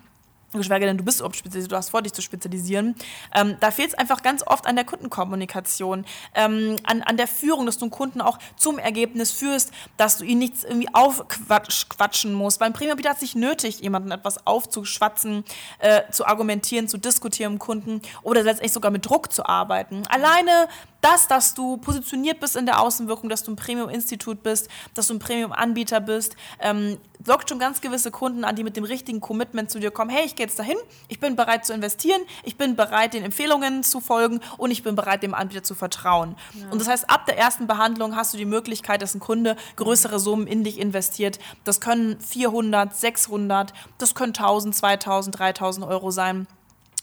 geschweige 0.53 0.87
denn 0.87 0.97
du 0.97 1.05
bist 1.05 1.21
überhaupt 1.21 1.37
spezialisiert, 1.37 1.73
du 1.73 1.77
hast 1.77 1.91
vor, 1.91 2.03
dich 2.03 2.13
zu 2.13 2.23
spezialisieren. 2.23 2.95
Ähm, 3.35 3.57
da 3.61 3.71
fehlt 3.71 3.91
es 3.91 3.95
einfach 3.95 4.23
ganz 4.23 4.43
oft 4.47 4.67
an 4.67 4.77
der 4.77 4.85
Kundenkommunikation, 4.85 6.07
ähm, 6.35 6.77
an, 6.85 7.03
an 7.03 7.17
der 7.17 7.29
Führung, 7.29 7.67
dass 7.67 7.79
du 7.79 7.85
einen 7.85 7.91
Kunden 7.91 8.21
auch 8.21 8.39
zum 8.57 8.79
Ergebnis 8.79 9.33
führst, 9.33 9.73
dass 9.97 10.19
du 10.19 10.25
ihn 10.25 10.39
nichts 10.39 10.65
irgendwie 10.65 10.89
aufquatschen 10.93 12.33
musst. 12.33 12.61
Beim 12.61 12.73
Premium-Anbieter 12.73 13.11
hat 13.11 13.17
es 13.17 13.23
nicht 13.23 13.37
nötig, 13.37 13.81
jemanden 13.81 14.11
etwas 14.11 14.47
aufzuschwatzen, 14.47 15.45
äh, 15.81 16.03
zu 16.11 16.27
argumentieren, 16.27 16.89
zu 16.89 16.99
diskutieren 16.99 17.55
im 17.55 17.59
Kunden 17.59 18.01
oder 18.23 18.43
letztendlich 18.43 18.73
sogar 18.73 18.91
mit 18.91 19.05
Druck 19.05 19.33
zu 19.33 19.47
arbeiten. 19.47 20.03
Alleine 20.09 20.69
das, 21.01 21.29
dass 21.29 21.55
du 21.55 21.77
positioniert 21.77 22.41
bist 22.41 22.57
in 22.57 22.67
der 22.67 22.81
Außenwirkung, 22.81 23.29
dass 23.29 23.45
du 23.45 23.53
ein 23.53 23.57
Premium-Institut 23.57 24.43
bist, 24.43 24.69
dass 24.95 25.09
du 25.09 25.15
ein 25.15 25.19
Premium-Anbieter 25.19 26.01
bist, 26.01 26.37
ähm, 26.61 26.99
lockt 27.25 27.49
schon 27.49 27.59
ganz 27.59 27.81
gewisse 27.81 28.11
Kunden 28.11 28.45
an, 28.45 28.57
die 28.57 28.65
mit 28.65 28.77
dem 28.77 28.85
richtigen 28.85 29.21
Commitment 29.21 29.71
zu 29.71 29.79
dir 29.79 29.91
kommen. 29.91 30.11
Hey, 30.11 30.25
ich 30.25 30.35
gehe 30.35 30.47
jetzt 30.47 30.59
dahin, 30.59 30.77
ich 31.09 31.21
bin 31.21 31.37
bereit 31.37 31.65
zu 31.67 31.73
investieren, 31.73 32.21
ich 32.43 32.57
bin 32.57 32.77
bereit, 32.77 33.15
den 33.15 33.25
Empfehlungen 33.25 33.83
zu 33.83 34.01
folgen 34.01 34.41
und 34.57 34.71
ich 34.71 34.83
bin 34.83 34.97
bereit, 34.97 35.23
dem 35.23 35.35
Anbieter 35.35 35.63
zu 35.63 35.75
vertrauen. 35.75 36.37
Ja. 36.55 36.69
Und 36.71 36.81
das 36.81 36.89
heißt, 36.89 37.11
ab 37.11 37.27
der 37.27 37.39
ersten 37.39 37.67
Behandlung 37.67 38.17
hast 38.17 38.35
du 38.35 38.39
die 38.39 38.45
Möglichkeit, 38.45 39.03
dass 39.03 39.15
ein 39.15 39.21
Kunde 39.21 39.57
größere 39.77 40.19
Summen 40.19 40.47
in 40.47 40.65
dich 40.65 40.79
investiert. 40.79 41.39
Das 41.65 41.81
können 41.81 42.21
400, 42.21 42.95
600, 42.95 43.73
das 43.99 44.15
können 44.15 44.35
1000, 44.35 44.75
2000, 44.75 45.39
3000 45.39 45.87
Euro 45.87 46.11
sein. 46.11 46.47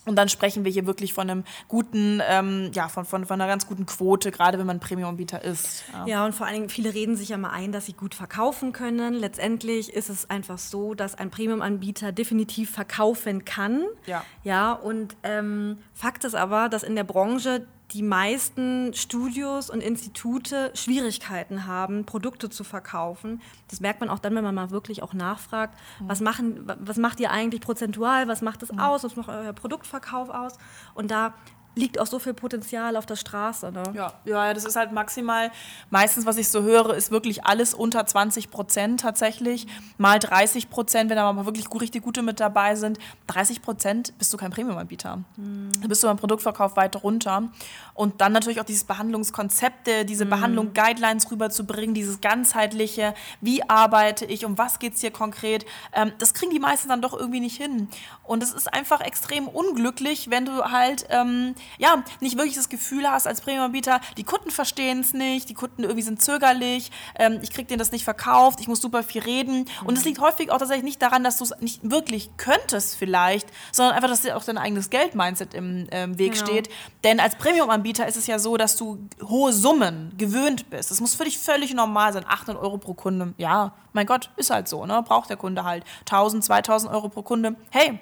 Und 0.06 0.16
dann 0.16 0.28
sprechen 0.28 0.64
wir 0.64 0.70
hier 0.70 0.86
wirklich 0.86 1.12
von 1.12 1.28
einem 1.28 1.44
guten, 1.68 2.22
ähm, 2.28 2.70
ja, 2.72 2.88
von, 2.88 3.04
von, 3.04 3.26
von 3.26 3.40
einer 3.40 3.50
ganz 3.50 3.66
guten 3.66 3.86
Quote, 3.86 4.30
gerade 4.30 4.58
wenn 4.58 4.66
man 4.66 4.80
Premium-Anbieter 4.80 5.42
ist. 5.44 5.84
Ja. 5.92 6.06
ja, 6.06 6.24
und 6.24 6.32
vor 6.32 6.46
allen 6.46 6.54
Dingen, 6.54 6.68
viele 6.68 6.94
reden 6.94 7.16
sich 7.16 7.30
ja 7.30 7.36
mal 7.36 7.50
ein, 7.50 7.72
dass 7.72 7.86
sie 7.86 7.92
gut 7.92 8.14
verkaufen 8.14 8.72
können. 8.72 9.14
Letztendlich 9.14 9.92
ist 9.92 10.08
es 10.08 10.30
einfach 10.30 10.58
so, 10.58 10.94
dass 10.94 11.16
ein 11.16 11.30
Premium-Anbieter 11.30 12.12
definitiv 12.12 12.70
verkaufen 12.70 13.44
kann. 13.44 13.84
Ja. 14.06 14.24
Ja, 14.44 14.72
und 14.72 15.16
ähm, 15.24 15.78
Fakt 15.92 16.24
ist 16.24 16.36
aber, 16.36 16.68
dass 16.68 16.84
in 16.84 16.94
der 16.94 17.04
Branche 17.04 17.66
die 17.92 18.02
meisten 18.02 18.92
Studios 18.94 19.70
und 19.70 19.80
Institute 19.80 20.72
Schwierigkeiten 20.74 21.66
haben, 21.66 22.04
Produkte 22.04 22.50
zu 22.50 22.64
verkaufen. 22.64 23.40
Das 23.68 23.80
merkt 23.80 24.00
man 24.00 24.08
auch 24.08 24.18
dann, 24.18 24.34
wenn 24.34 24.42
man 24.42 24.54
mal 24.54 24.70
wirklich 24.70 25.02
auch 25.02 25.12
nachfragt, 25.12 25.78
mhm. 26.00 26.08
was, 26.08 26.20
machen, 26.20 26.66
was 26.80 26.96
macht 26.96 27.20
ihr 27.20 27.30
eigentlich 27.30 27.60
prozentual, 27.60 28.26
was 28.26 28.42
macht 28.42 28.62
es 28.62 28.72
mhm. 28.72 28.80
aus, 28.80 29.04
was 29.04 29.14
macht 29.14 29.28
euer 29.28 29.52
Produktverkauf 29.52 30.30
aus? 30.30 30.58
Und 30.94 31.10
da 31.10 31.34
liegt 31.76 32.00
auch 32.00 32.06
so 32.06 32.18
viel 32.18 32.34
Potenzial 32.34 32.96
auf 32.96 33.04
der 33.04 33.16
Straße. 33.16 33.70
Ne? 33.70 33.82
Ja, 33.94 34.14
ja, 34.24 34.54
das 34.54 34.64
ist 34.64 34.76
halt 34.76 34.92
maximal, 34.92 35.52
meistens, 35.90 36.24
was 36.24 36.38
ich 36.38 36.48
so 36.48 36.62
höre, 36.62 36.94
ist 36.94 37.10
wirklich 37.10 37.44
alles 37.44 37.74
unter 37.74 38.04
20 38.06 38.50
Prozent 38.50 39.00
tatsächlich, 39.00 39.66
mal 39.98 40.18
30 40.18 40.70
Prozent, 40.70 41.10
wenn 41.10 41.16
da 41.16 41.30
mal 41.32 41.44
wirklich 41.44 41.66
gut, 41.66 41.82
richtig 41.82 42.02
gute 42.02 42.22
mit 42.22 42.40
dabei 42.40 42.74
sind. 42.74 42.98
30 43.26 43.60
Prozent 43.60 44.14
bist 44.18 44.32
du 44.32 44.38
kein 44.38 44.50
Premium-Anbieter. 44.50 45.18
Mhm. 45.36 45.70
Da 45.82 45.86
bist 45.86 46.02
du 46.02 46.06
beim 46.06 46.16
Produktverkauf 46.16 46.76
weiter 46.76 47.00
runter. 47.00 47.50
Und 47.92 48.20
dann 48.20 48.32
natürlich 48.32 48.60
auch 48.60 48.64
dieses 48.64 48.84
Behandlungskonzepte, 48.84 50.06
diese 50.06 50.24
mhm. 50.24 50.30
Behandlung, 50.30 50.74
Guidelines 50.74 51.30
rüberzubringen, 51.30 51.94
dieses 51.94 52.22
ganzheitliche, 52.22 53.14
wie 53.42 53.68
arbeite 53.68 54.24
ich, 54.24 54.46
um 54.46 54.56
was 54.56 54.78
geht 54.78 54.94
es 54.94 55.00
hier 55.02 55.10
konkret, 55.10 55.66
ähm, 55.92 56.12
das 56.18 56.32
kriegen 56.32 56.52
die 56.52 56.58
meisten 56.58 56.88
dann 56.88 57.02
doch 57.02 57.12
irgendwie 57.12 57.40
nicht 57.40 57.60
hin. 57.60 57.88
Und 58.24 58.42
es 58.42 58.52
ist 58.52 58.72
einfach 58.72 59.02
extrem 59.02 59.46
unglücklich, 59.46 60.30
wenn 60.30 60.46
du 60.46 60.64
halt 60.64 61.06
ähm, 61.10 61.54
ja, 61.78 62.02
nicht 62.20 62.36
wirklich 62.36 62.56
das 62.56 62.68
Gefühl 62.68 63.08
hast 63.08 63.26
als 63.26 63.40
Premium-Anbieter, 63.40 64.00
die 64.16 64.24
Kunden 64.24 64.50
verstehen 64.50 65.00
es 65.00 65.12
nicht, 65.12 65.48
die 65.48 65.54
Kunden 65.54 65.82
irgendwie 65.82 66.02
sind 66.02 66.22
zögerlich, 66.22 66.90
ähm, 67.18 67.40
ich 67.42 67.50
kriege 67.50 67.68
denen 67.68 67.78
das 67.78 67.92
nicht 67.92 68.04
verkauft, 68.04 68.60
ich 68.60 68.68
muss 68.68 68.80
super 68.80 69.02
viel 69.02 69.22
reden. 69.22 69.58
Mhm. 69.58 69.86
Und 69.86 69.98
es 69.98 70.04
liegt 70.04 70.20
häufig 70.20 70.50
auch 70.50 70.58
tatsächlich 70.58 70.84
nicht 70.84 71.02
daran, 71.02 71.24
dass 71.24 71.38
du 71.38 71.44
es 71.44 71.54
nicht 71.60 71.90
wirklich 71.90 72.30
könntest 72.36 72.96
vielleicht, 72.96 73.48
sondern 73.72 73.94
einfach, 73.94 74.08
dass 74.08 74.22
dir 74.22 74.36
auch 74.36 74.44
dein 74.44 74.58
eigenes 74.58 74.90
Geld-Mindset 74.90 75.54
im 75.54 75.86
ähm, 75.90 76.18
Weg 76.18 76.32
genau. 76.34 76.46
steht. 76.46 76.68
Denn 77.04 77.20
als 77.20 77.36
Premium-Anbieter 77.36 78.06
ist 78.06 78.16
es 78.16 78.26
ja 78.26 78.38
so, 78.38 78.56
dass 78.56 78.76
du 78.76 78.98
hohe 79.22 79.52
Summen 79.52 80.12
gewöhnt 80.16 80.70
bist. 80.70 80.90
Das 80.90 81.00
muss 81.00 81.14
für 81.14 81.24
dich 81.24 81.38
völlig 81.38 81.74
normal 81.74 82.12
sein. 82.12 82.24
800 82.26 82.62
Euro 82.62 82.78
pro 82.78 82.94
Kunde, 82.94 83.34
ja, 83.36 83.72
mein 83.92 84.06
Gott, 84.06 84.30
ist 84.36 84.50
halt 84.50 84.68
so, 84.68 84.84
ne? 84.86 85.02
braucht 85.02 85.30
der 85.30 85.36
Kunde 85.36 85.64
halt. 85.64 85.84
1000, 86.00 86.44
2000 86.44 86.92
Euro 86.92 87.08
pro 87.08 87.22
Kunde, 87.22 87.56
hey, 87.70 87.98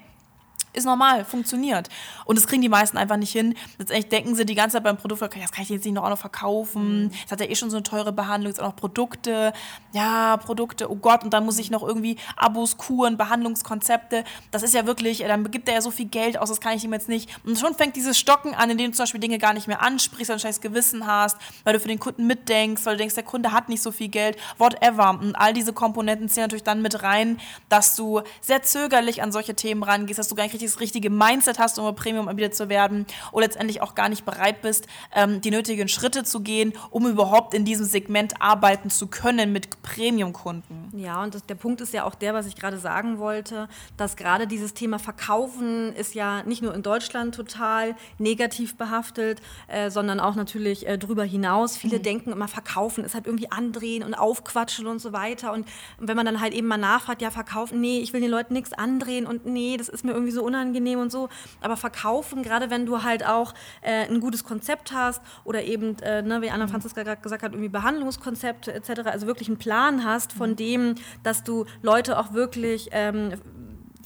ist 0.74 0.84
normal, 0.84 1.24
funktioniert. 1.24 1.88
Und 2.24 2.36
das 2.36 2.46
kriegen 2.46 2.62
die 2.62 2.68
meisten 2.68 2.96
einfach 2.96 3.16
nicht 3.16 3.32
hin. 3.32 3.54
Letztendlich 3.78 4.08
denken 4.08 4.34
sie 4.34 4.44
die 4.44 4.54
ganze 4.54 4.76
Zeit 4.76 4.84
beim 4.84 4.96
Produkt, 4.96 5.22
das 5.22 5.52
kann 5.52 5.62
ich 5.62 5.68
jetzt 5.68 5.84
nicht 5.84 5.94
noch, 5.94 6.04
auch 6.04 6.10
noch 6.10 6.18
verkaufen. 6.18 7.10
Das 7.22 7.32
hat 7.32 7.40
ja 7.40 7.46
eh 7.46 7.54
schon 7.54 7.70
so 7.70 7.76
eine 7.76 7.82
teure 7.84 8.12
Behandlung, 8.12 8.50
jetzt 8.50 8.60
auch 8.60 8.68
noch 8.68 8.76
Produkte. 8.76 9.52
Ja, 9.92 10.36
Produkte, 10.36 10.90
oh 10.90 10.96
Gott, 10.96 11.24
und 11.24 11.32
dann 11.32 11.44
muss 11.44 11.58
ich 11.58 11.70
noch 11.70 11.82
irgendwie 11.82 12.16
Abos, 12.36 12.76
Kuren, 12.76 13.16
Behandlungskonzepte. 13.16 14.24
Das 14.50 14.62
ist 14.62 14.74
ja 14.74 14.86
wirklich, 14.86 15.18
dann 15.18 15.50
gibt 15.50 15.68
er 15.68 15.74
ja 15.74 15.80
so 15.80 15.90
viel 15.90 16.06
Geld 16.06 16.38
aus, 16.38 16.48
das 16.48 16.60
kann 16.60 16.76
ich 16.76 16.84
ihm 16.84 16.92
jetzt 16.92 17.08
nicht. 17.08 17.30
Und 17.44 17.58
schon 17.58 17.74
fängt 17.74 17.96
dieses 17.96 18.18
Stocken 18.18 18.54
an, 18.54 18.70
in 18.70 18.78
dem 18.78 18.90
du 18.90 18.96
zum 18.96 19.04
Beispiel 19.04 19.20
Dinge 19.20 19.38
gar 19.38 19.52
nicht 19.52 19.68
mehr 19.68 19.82
ansprichst, 19.82 20.28
weil 20.30 20.36
du 20.36 20.40
ein 20.40 20.48
scheiß 20.48 20.60
Gewissen 20.60 21.06
hast, 21.06 21.36
weil 21.62 21.74
du 21.74 21.80
für 21.80 21.88
den 21.88 21.98
Kunden 21.98 22.26
mitdenkst, 22.26 22.84
weil 22.84 22.94
du 22.94 22.98
denkst, 22.98 23.14
der 23.14 23.24
Kunde 23.24 23.52
hat 23.52 23.68
nicht 23.68 23.82
so 23.82 23.92
viel 23.92 24.08
Geld, 24.08 24.36
whatever. 24.58 25.10
Und 25.10 25.34
all 25.36 25.52
diese 25.52 25.72
Komponenten 25.72 26.28
ziehen 26.28 26.42
natürlich 26.42 26.64
dann 26.64 26.82
mit 26.82 27.02
rein, 27.02 27.38
dass 27.68 27.96
du 27.96 28.22
sehr 28.40 28.62
zögerlich 28.62 29.22
an 29.22 29.32
solche 29.32 29.54
Themen 29.54 29.82
rangehst, 29.82 30.18
dass 30.18 30.28
du 30.28 30.34
gar 30.34 30.44
nicht 30.44 30.54
richtig 30.54 30.63
das 30.64 30.80
richtige 30.80 31.10
Mindset 31.10 31.58
hast, 31.58 31.78
um 31.78 31.94
Premium-Anbieter 31.94 32.50
zu 32.50 32.68
werden 32.68 33.06
oder 33.32 33.46
letztendlich 33.46 33.82
auch 33.82 33.94
gar 33.94 34.08
nicht 34.08 34.24
bereit 34.24 34.62
bist, 34.62 34.86
ähm, 35.14 35.40
die 35.40 35.50
nötigen 35.50 35.88
Schritte 35.88 36.24
zu 36.24 36.40
gehen, 36.40 36.72
um 36.90 37.06
überhaupt 37.06 37.54
in 37.54 37.64
diesem 37.64 37.86
Segment 37.86 38.40
arbeiten 38.40 38.90
zu 38.90 39.06
können 39.06 39.52
mit 39.52 39.82
Premium-Kunden. 39.82 40.90
Ja, 40.96 41.22
und 41.22 41.34
das, 41.34 41.44
der 41.46 41.54
Punkt 41.54 41.80
ist 41.80 41.92
ja 41.92 42.04
auch 42.04 42.14
der, 42.14 42.34
was 42.34 42.46
ich 42.46 42.56
gerade 42.56 42.78
sagen 42.78 43.18
wollte, 43.18 43.68
dass 43.96 44.16
gerade 44.16 44.46
dieses 44.46 44.74
Thema 44.74 44.98
Verkaufen 44.98 45.94
ist 45.94 46.14
ja 46.14 46.42
nicht 46.44 46.62
nur 46.62 46.74
in 46.74 46.82
Deutschland 46.82 47.34
total 47.34 47.94
negativ 48.18 48.76
behaftet, 48.76 49.40
äh, 49.68 49.90
sondern 49.90 50.20
auch 50.20 50.34
natürlich 50.34 50.86
äh, 50.86 50.98
darüber 50.98 51.24
hinaus. 51.24 51.76
Viele 51.76 51.98
mhm. 51.98 52.02
denken 52.02 52.32
immer, 52.32 52.48
Verkaufen 52.48 53.04
ist 53.04 53.14
halt 53.14 53.26
irgendwie 53.26 53.50
andrehen 53.50 54.02
und 54.02 54.14
aufquatschen 54.14 54.86
und 54.86 54.98
so 55.00 55.12
weiter. 55.12 55.52
Und 55.52 55.66
wenn 55.98 56.16
man 56.16 56.26
dann 56.26 56.40
halt 56.40 56.54
eben 56.54 56.66
mal 56.66 56.78
nachfragt, 56.78 57.22
ja, 57.22 57.30
verkaufen, 57.30 57.80
nee, 57.80 58.00
ich 58.00 58.12
will 58.12 58.20
den 58.20 58.30
Leuten 58.30 58.54
nichts 58.54 58.72
andrehen 58.72 59.26
und 59.26 59.46
nee, 59.46 59.76
das 59.76 59.88
ist 59.88 60.04
mir 60.04 60.12
irgendwie 60.12 60.32
so 60.32 60.42
unangenehm 60.54 61.00
und 61.00 61.10
so. 61.10 61.28
Aber 61.60 61.76
verkaufen, 61.76 62.42
gerade 62.42 62.70
wenn 62.70 62.86
du 62.86 63.02
halt 63.02 63.26
auch 63.26 63.54
äh, 63.82 64.06
ein 64.08 64.20
gutes 64.20 64.44
Konzept 64.44 64.92
hast 64.92 65.22
oder 65.44 65.62
eben, 65.62 65.98
äh, 65.98 66.22
ne, 66.22 66.42
wie 66.42 66.50
Anna 66.50 66.66
Franziska 66.66 67.02
gerade 67.02 67.20
gesagt 67.20 67.42
hat, 67.42 67.52
irgendwie 67.52 67.68
Behandlungskonzepte 67.68 68.72
etc., 68.72 69.02
also 69.06 69.26
wirklich 69.26 69.48
einen 69.48 69.58
Plan 69.58 70.04
hast 70.04 70.32
von 70.32 70.50
mhm. 70.50 70.56
dem, 70.56 70.94
dass 71.22 71.42
du 71.42 71.66
Leute 71.82 72.18
auch 72.18 72.32
wirklich 72.32 72.88
ähm, 72.92 73.32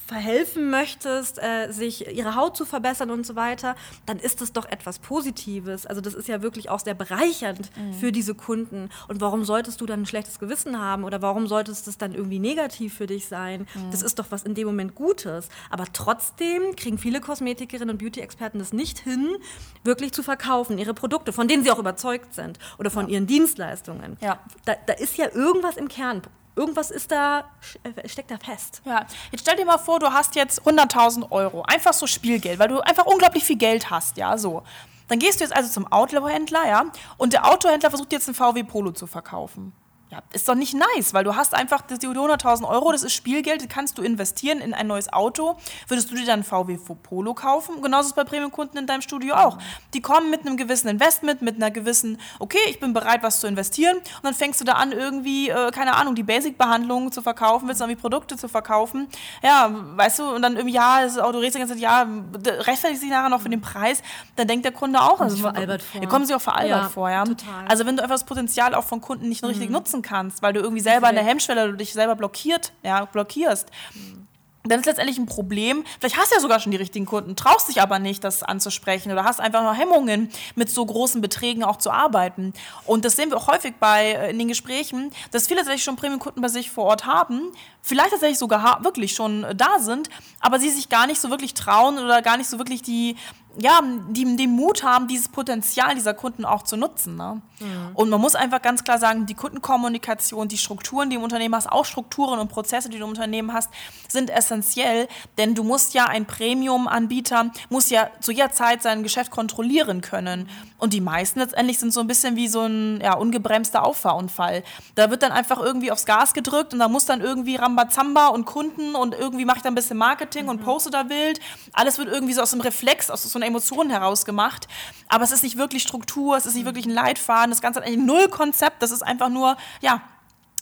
verhelfen 0.07 0.71
möchtest, 0.71 1.39
äh, 1.39 1.71
sich 1.71 2.15
ihre 2.17 2.35
Haut 2.35 2.57
zu 2.57 2.65
verbessern 2.65 3.11
und 3.11 3.27
so 3.27 3.37
weiter, 3.37 3.77
dann 4.07 4.19
ist 4.19 4.41
das 4.41 4.53
doch 4.53 4.65
etwas 4.65 4.99
Positives. 4.99 5.87
Also 5.87 6.01
das 6.01 6.15
ist 6.15 6.29
ja 6.29 6.43
wirklich 6.43 6.71
auch 6.71 6.81
sehr 6.81 6.95
bereichernd 6.95 7.71
mhm. 7.77 7.93
für 7.95 8.13
diese 8.13 8.35
Kunden. 8.35 8.89
Und 9.09 9.21
warum 9.21 9.45
solltest 9.45 9.81
du 9.81 9.87
dann 9.87 10.03
ein 10.03 10.07
schlechtes 10.07 10.39
Gewissen 10.39 10.81
haben 10.81 11.05
oder 11.05 11.23
warum 11.23 11.47
solltest 11.47 11.89
es 11.89 11.99
dann 11.99 12.15
irgendwie 12.15 12.39
negativ 12.39 12.95
für 12.95 13.07
dich 13.07 13.27
sein? 13.27 13.67
Mhm. 13.75 13.91
Das 13.91 14.03
ist 14.03 14.19
doch 14.19 14.27
was 14.31 14.45
in 14.45 14.55
dem 14.55 14.67
Moment 14.67 14.95
Gutes. 14.95 15.49
Aber 15.71 15.85
trotzdem 15.93 16.77
kriegen 16.77 16.99
viele 16.99 17.21
Kosmetikerinnen 17.21 17.91
und 17.91 17.99
Beauty-Experten 17.99 18.59
das 18.59 18.73
nicht 18.73 18.99
hin, 18.99 19.37
wirklich 19.85 20.13
zu 20.13 20.23
verkaufen, 20.23 20.79
ihre 20.79 20.95
Produkte, 20.95 21.33
von 21.33 21.49
denen 21.49 21.65
sie 21.65 21.71
auch 21.71 21.79
überzeugt 21.79 22.35
sind 22.35 22.59
oder 22.79 22.91
von 22.91 23.07
ja. 23.07 23.15
ihren 23.15 23.27
Dienstleistungen. 23.27 24.17
Ja. 24.21 24.39
Da, 24.65 24.75
da 24.87 24.95
ist 24.95 25.17
ja 25.17 25.27
irgendwas 25.35 25.77
im 25.77 25.89
Kern 25.89 26.23
irgendwas 26.59 26.91
ist 26.91 27.11
da, 27.11 27.45
äh, 27.83 28.09
steckt 28.09 28.31
da 28.31 28.39
fest. 28.39 28.83
Ja, 28.85 29.07
jetzt 29.31 29.41
stell 29.43 29.57
dir 29.57 29.65
mal 29.65 29.79
vor, 29.79 29.99
du 29.99 30.13
hast 30.13 30.35
jetzt 30.35 30.63
100.000 30.67 31.31
Euro, 31.31 31.63
einfach 31.63 31.93
so 31.93 32.07
Spielgeld, 32.07 32.59
weil 32.59 32.69
du 32.69 32.81
einfach 32.81 33.07
unglaublich 33.07 33.45
viel 33.45 33.57
Geld 33.57 33.91
hast, 33.91 34.17
ja, 34.17 34.37
so. 34.37 34.63
Dann 35.09 35.19
gehst 35.19 35.41
du 35.41 35.45
jetzt 35.45 35.57
also 35.57 35.71
zum 35.71 35.91
Autohändler, 35.91 36.67
ja, 36.67 36.85
und 37.17 37.33
der 37.33 37.49
Autohändler 37.51 37.91
versucht 37.91 38.13
jetzt 38.13 38.29
einen 38.29 38.35
VW 38.35 38.65
Polo 38.65 38.91
zu 38.93 39.07
verkaufen. 39.07 39.73
Ja, 40.11 40.23
ist 40.33 40.49
doch 40.49 40.55
nicht 40.55 40.75
nice, 40.75 41.13
weil 41.13 41.23
du 41.23 41.37
hast 41.37 41.55
einfach 41.55 41.83
die 41.83 41.95
100.000 41.95 42.67
Euro, 42.67 42.93
das 42.93 43.03
ist 43.03 43.13
Spielgeld, 43.13 43.61
das 43.61 43.69
kannst 43.69 43.99
du 43.99 44.03
investieren 44.03 44.61
in 44.61 44.73
ein 44.73 44.87
neues 44.87 45.13
Auto. 45.13 45.59
Würdest 45.87 46.11
du 46.11 46.15
dir 46.15 46.25
dann 46.25 46.45
VW 46.45 46.79
Polo 47.03 47.35
kaufen? 47.35 47.83
Genauso 47.83 48.07
ist 48.07 48.11
es 48.13 48.15
bei 48.15 48.25
Premium-Kunden 48.25 48.79
in 48.79 48.87
deinem 48.87 49.03
Studio 49.03 49.35
auch. 49.35 49.59
Die 49.93 50.01
kommen 50.01 50.31
mit 50.31 50.47
einem 50.47 50.57
gewissen 50.57 50.89
Investment, 50.89 51.43
mit 51.43 51.57
einer 51.57 51.71
gewissen, 51.71 52.19
okay, 52.39 52.59
ich 52.71 52.81
bin 52.81 52.95
bereit, 52.95 53.23
was 53.23 53.41
zu 53.41 53.47
investieren. 53.47 53.99
Und 53.99 54.25
dann 54.25 54.33
fängst 54.33 54.63
du 54.63 54.65
da 54.65 54.75
an, 54.75 54.93
irgendwie, 54.93 55.51
äh, 55.51 55.71
keine 55.73 55.95
Ahnung, 55.95 56.15
die 56.15 56.23
Basic-Behandlung 56.23 57.13
zu 57.13 57.21
verkaufen, 57.21 57.69
willst 57.69 57.83
du 57.83 57.85
irgendwie 57.85 58.01
Produkte 58.01 58.39
zu 58.39 58.49
verkaufen. 58.49 59.09
Ja, 59.43 59.71
weißt 59.71 60.21
du, 60.21 60.35
und 60.35 60.41
dann 60.41 60.57
irgendwie, 60.57 60.75
ja, 60.75 61.03
das 61.03 61.19
Auto 61.19 61.37
redest 61.37 61.57
die 61.57 61.59
ganze 61.59 61.75
Zeit, 61.75 61.83
ja, 61.83 62.07
rechtfertigt 62.47 63.03
sich 63.03 63.11
nachher 63.11 63.29
noch 63.29 63.43
für 63.43 63.51
den 63.51 63.61
Preis. 63.61 64.03
Dann 64.37 64.49
denkt 64.49 64.65
der 64.65 64.73
Kunde 64.73 65.03
auch, 65.03 65.21
also, 65.21 65.37
veralbert 65.37 65.83
vor. 65.83 66.01
Kommen 66.09 66.25
sie 66.25 66.35
auch 66.35 66.41
veralbert 66.41 66.85
ja, 66.85 66.89
vor, 66.89 67.11
ja. 67.11 67.25
Total. 67.25 67.67
Also 67.69 67.85
wenn 67.85 67.97
du 67.97 68.03
einfach 68.03 68.15
das 68.15 68.25
Potenzial 68.25 68.75
auch 68.75 68.85
von 68.85 69.03
Kunden 69.03 69.29
nicht 69.29 69.43
mhm. 69.43 69.49
richtig 69.49 69.69
nutzen 69.69 69.98
nutzen 69.99 70.03
kannst, 70.03 70.43
weil 70.43 70.53
du 70.53 70.61
irgendwie 70.61 70.83
selber 70.83 71.09
an 71.09 71.15
der 71.15 71.25
Hemmschwelle 71.25 71.71
du 71.71 71.77
dich 71.77 71.93
selber 71.93 72.15
blockiert, 72.15 72.73
ja, 72.83 73.05
blockierst. 73.05 73.69
Mhm 73.95 74.19
dann 74.65 74.81
ist 74.81 74.87
letztendlich 74.87 75.17
ein 75.17 75.25
Problem. 75.25 75.85
Vielleicht 75.99 76.19
hast 76.19 76.31
du 76.31 76.35
ja 76.35 76.41
sogar 76.43 76.61
schon 76.61 76.73
die 76.73 76.77
richtigen 76.77 77.07
Kunden, 77.07 77.37
traust 77.37 77.69
dich 77.69 77.81
aber 77.81 77.99
nicht, 77.99 78.23
das 78.23 78.43
anzusprechen 78.43 79.11
oder 79.11 79.25
hast 79.25 79.41
einfach 79.41 79.63
noch 79.63 79.75
Hemmungen, 79.75 80.31
mit 80.57 80.69
so 80.69 80.85
großen 80.85 81.23
Beträgen 81.23 81.65
auch 81.65 81.77
zu 81.77 81.91
arbeiten. 81.91 82.53
Und 82.85 83.07
das 83.07 83.17
sehen 83.17 83.31
wir 83.31 83.39
auch 83.39 83.49
häufig 83.49 83.75
bei 83.81 84.13
äh, 84.13 84.31
in 84.31 84.39
den 84.39 84.49
Gesprächen, 84.49 85.11
dass 85.31 85.47
viele 85.47 85.61
tatsächlich 85.61 85.85
schon 85.85 85.97
Premium-Kunden 85.97 86.43
bei 86.43 86.49
sich 86.49 86.71
vor 86.71 86.85
Ort 86.85 87.07
haben, 87.07 87.53
vielleicht 87.81 88.11
tatsächlich 88.11 88.39
sogar 88.39 88.85
wirklich 88.85 89.13
schon 89.13 89.47
da 89.57 89.79
sind, 89.79 90.11
aber 90.41 90.61
sie 90.61 90.71
sich 90.71 90.91
gar 90.91 91.07
nicht 91.07 91.21
so 91.21 91.31
wirklich 91.31 91.55
trauen 91.55 91.99
oder 91.99 92.21
gar 92.21 92.37
nicht 92.37 92.51
so 92.51 92.59
wirklich 92.59 92.83
die 92.83 93.17
ja, 93.61 93.81
die, 94.11 94.37
den 94.37 94.53
Mut 94.53 94.85
haben, 94.85 95.09
dieses 95.09 95.29
Potenzial 95.29 95.95
dieser 95.97 96.15
Kunden 96.15 96.45
auch 96.45 96.63
zu 96.63 96.77
nutzen. 96.77 97.17
Ne? 97.17 97.43
Mhm. 97.59 97.91
Und 97.95 98.09
man 98.09 98.21
muss 98.21 98.37
einfach 98.37 98.63
ganz 98.63 98.85
klar 98.85 98.99
sagen, 98.99 99.27
die 99.27 99.35
Kundenkommunikation, 99.35 100.47
die 100.47 100.59
Strukturen, 100.59 101.11
die 101.11 101.17
du 101.17 101.21
im 101.21 101.25
Unternehmen 101.25 101.57
hast, 101.57 101.69
auch 101.69 101.85
Strukturen 101.85 102.39
und 102.39 102.49
Prozesse, 102.49 102.89
die 102.89 102.99
du 102.99 103.05
im 103.05 103.11
Unternehmen 103.11 103.53
hast, 103.53 103.71
sind 104.09 104.31
essentiell, 104.31 105.09
denn 105.39 105.57
du 105.57 105.65
musst 105.65 105.93
ja 105.95 106.07
ein 106.07 106.25
Premium-Anbieter, 106.25 107.51
muss 107.69 107.91
ja 107.91 108.11
zu 108.21 108.31
jeder 108.31 108.53
Zeit 108.53 108.83
sein 108.83 109.03
Geschäft 109.03 109.33
kontrollieren 109.33 110.03
können. 110.03 110.49
Und 110.79 110.93
die 110.93 111.01
meisten 111.01 111.41
letztendlich 111.41 111.81
sind 111.81 111.93
so 111.93 112.01
ein 112.01 112.07
bisschen 112.07 112.37
wie 112.37 112.47
so 112.47 112.63
ein 112.63 113.01
ja, 113.01 113.15
ungebremster 113.15 113.85
Auffahrunfall. 113.85 114.63
Da 114.95 115.11
wird 115.11 115.25
dann 115.25 115.33
einfach 115.33 115.59
irgendwie 115.59 115.91
aufs 115.91 116.07
Gas 116.07 116.33
gedrückt 116.33 116.73
und 116.73 116.79
da 116.79 116.87
muss 116.87 117.07
dann 117.07 117.21
irgendwie 117.21 117.57
Rambazamba 117.57 118.29
und 118.29 118.45
Kunden 118.45 118.95
und 118.95 119.15
irgendwie 119.15 119.45
mache 119.45 119.57
ich 119.57 119.63
dann 119.65 119.73
ein 119.73 119.75
bisschen 119.75 119.97
Marketing 119.97 120.45
mhm. 120.45 120.51
und 120.51 120.63
poste 120.63 120.91
da 120.91 121.09
wild. 121.09 121.41
Alles 121.73 121.99
wird 121.99 122.09
irgendwie 122.09 122.35
so 122.35 122.43
aus 122.43 122.53
dem 122.53 122.61
Reflex, 122.61 123.11
aus 123.11 123.25
so 123.25 123.37
einer 123.37 123.48
Emotion 123.49 123.91
heraus 123.91 124.25
gemacht. 124.25 124.69
Aber 125.09 125.25
es 125.25 125.33
ist 125.33 125.43
nicht 125.43 125.59
wirklich 125.59 125.83
Struktur, 125.83 126.37
es 126.37 126.47
ist 126.47 126.55
nicht 126.55 126.65
wirklich 126.65 126.87
ein 126.87 126.93
Leitfaden, 126.93 127.51
das 127.51 127.61
Ganze 127.61 127.81
hat 127.81 127.87
eigentlich 127.87 128.05
null 128.05 128.29
Konzept, 128.29 128.83
das 128.83 128.91
ist 128.91 129.03
einfach 129.03 129.29
nur, 129.29 129.57
ja, 129.81 130.03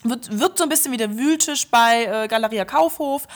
wird, 0.03 0.39
wirkt 0.39 0.59
so 0.59 0.65
ein 0.65 0.69
bisschen 0.69 0.93
wie 0.93 0.97
der 0.97 1.17
Wühltisch 1.17 1.69
bei 1.69 2.05
äh, 2.05 2.29
Galeria 2.29 2.65
Kaufhof. 2.65 3.27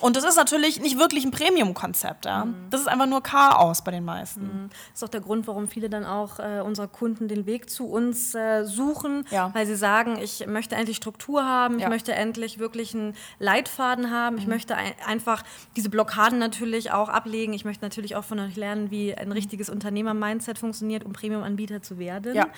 Und 0.00 0.16
das 0.16 0.24
ist 0.24 0.36
natürlich 0.36 0.80
nicht 0.80 0.98
wirklich 0.98 1.24
ein 1.24 1.30
Premium-Konzept. 1.30 2.24
Ja? 2.24 2.46
Mhm. 2.46 2.54
Das 2.70 2.80
ist 2.80 2.88
einfach 2.88 3.06
nur 3.06 3.22
Chaos 3.22 3.82
bei 3.82 3.90
den 3.90 4.04
meisten. 4.04 4.42
Mhm. 4.42 4.68
Das 4.70 5.02
ist 5.02 5.04
auch 5.04 5.08
der 5.08 5.20
Grund, 5.20 5.46
warum 5.46 5.68
viele 5.68 5.88
dann 5.88 6.04
auch 6.04 6.38
äh, 6.38 6.60
unserer 6.60 6.88
Kunden 6.88 7.28
den 7.28 7.46
Weg 7.46 7.70
zu 7.70 7.86
uns 7.86 8.34
äh, 8.34 8.64
suchen, 8.64 9.24
ja. 9.30 9.52
weil 9.54 9.66
sie 9.66 9.76
sagen, 9.76 10.18
ich 10.20 10.46
möchte 10.46 10.74
endlich 10.74 10.96
Struktur 10.96 11.44
haben, 11.44 11.78
ja. 11.78 11.86
ich 11.86 11.90
möchte 11.90 12.12
endlich 12.14 12.58
wirklich 12.58 12.94
einen 12.94 13.14
Leitfaden 13.38 14.10
haben, 14.10 14.36
mhm. 14.36 14.42
ich 14.42 14.46
möchte 14.46 14.76
ein, 14.76 14.92
einfach 15.06 15.42
diese 15.76 15.90
Blockaden 15.90 16.38
natürlich 16.38 16.90
auch 16.92 17.08
ablegen. 17.08 17.52
Ich 17.52 17.64
möchte 17.64 17.84
natürlich 17.84 18.16
auch 18.16 18.24
von 18.24 18.38
euch 18.40 18.56
lernen, 18.56 18.90
wie 18.90 19.14
ein 19.14 19.32
richtiges 19.32 19.70
Unternehmer-Mindset 19.70 20.58
funktioniert, 20.58 21.04
um 21.04 21.12
Premium-Anbieter 21.12 21.82
zu 21.82 21.98
werden. 21.98 22.34
Ja. 22.34 22.48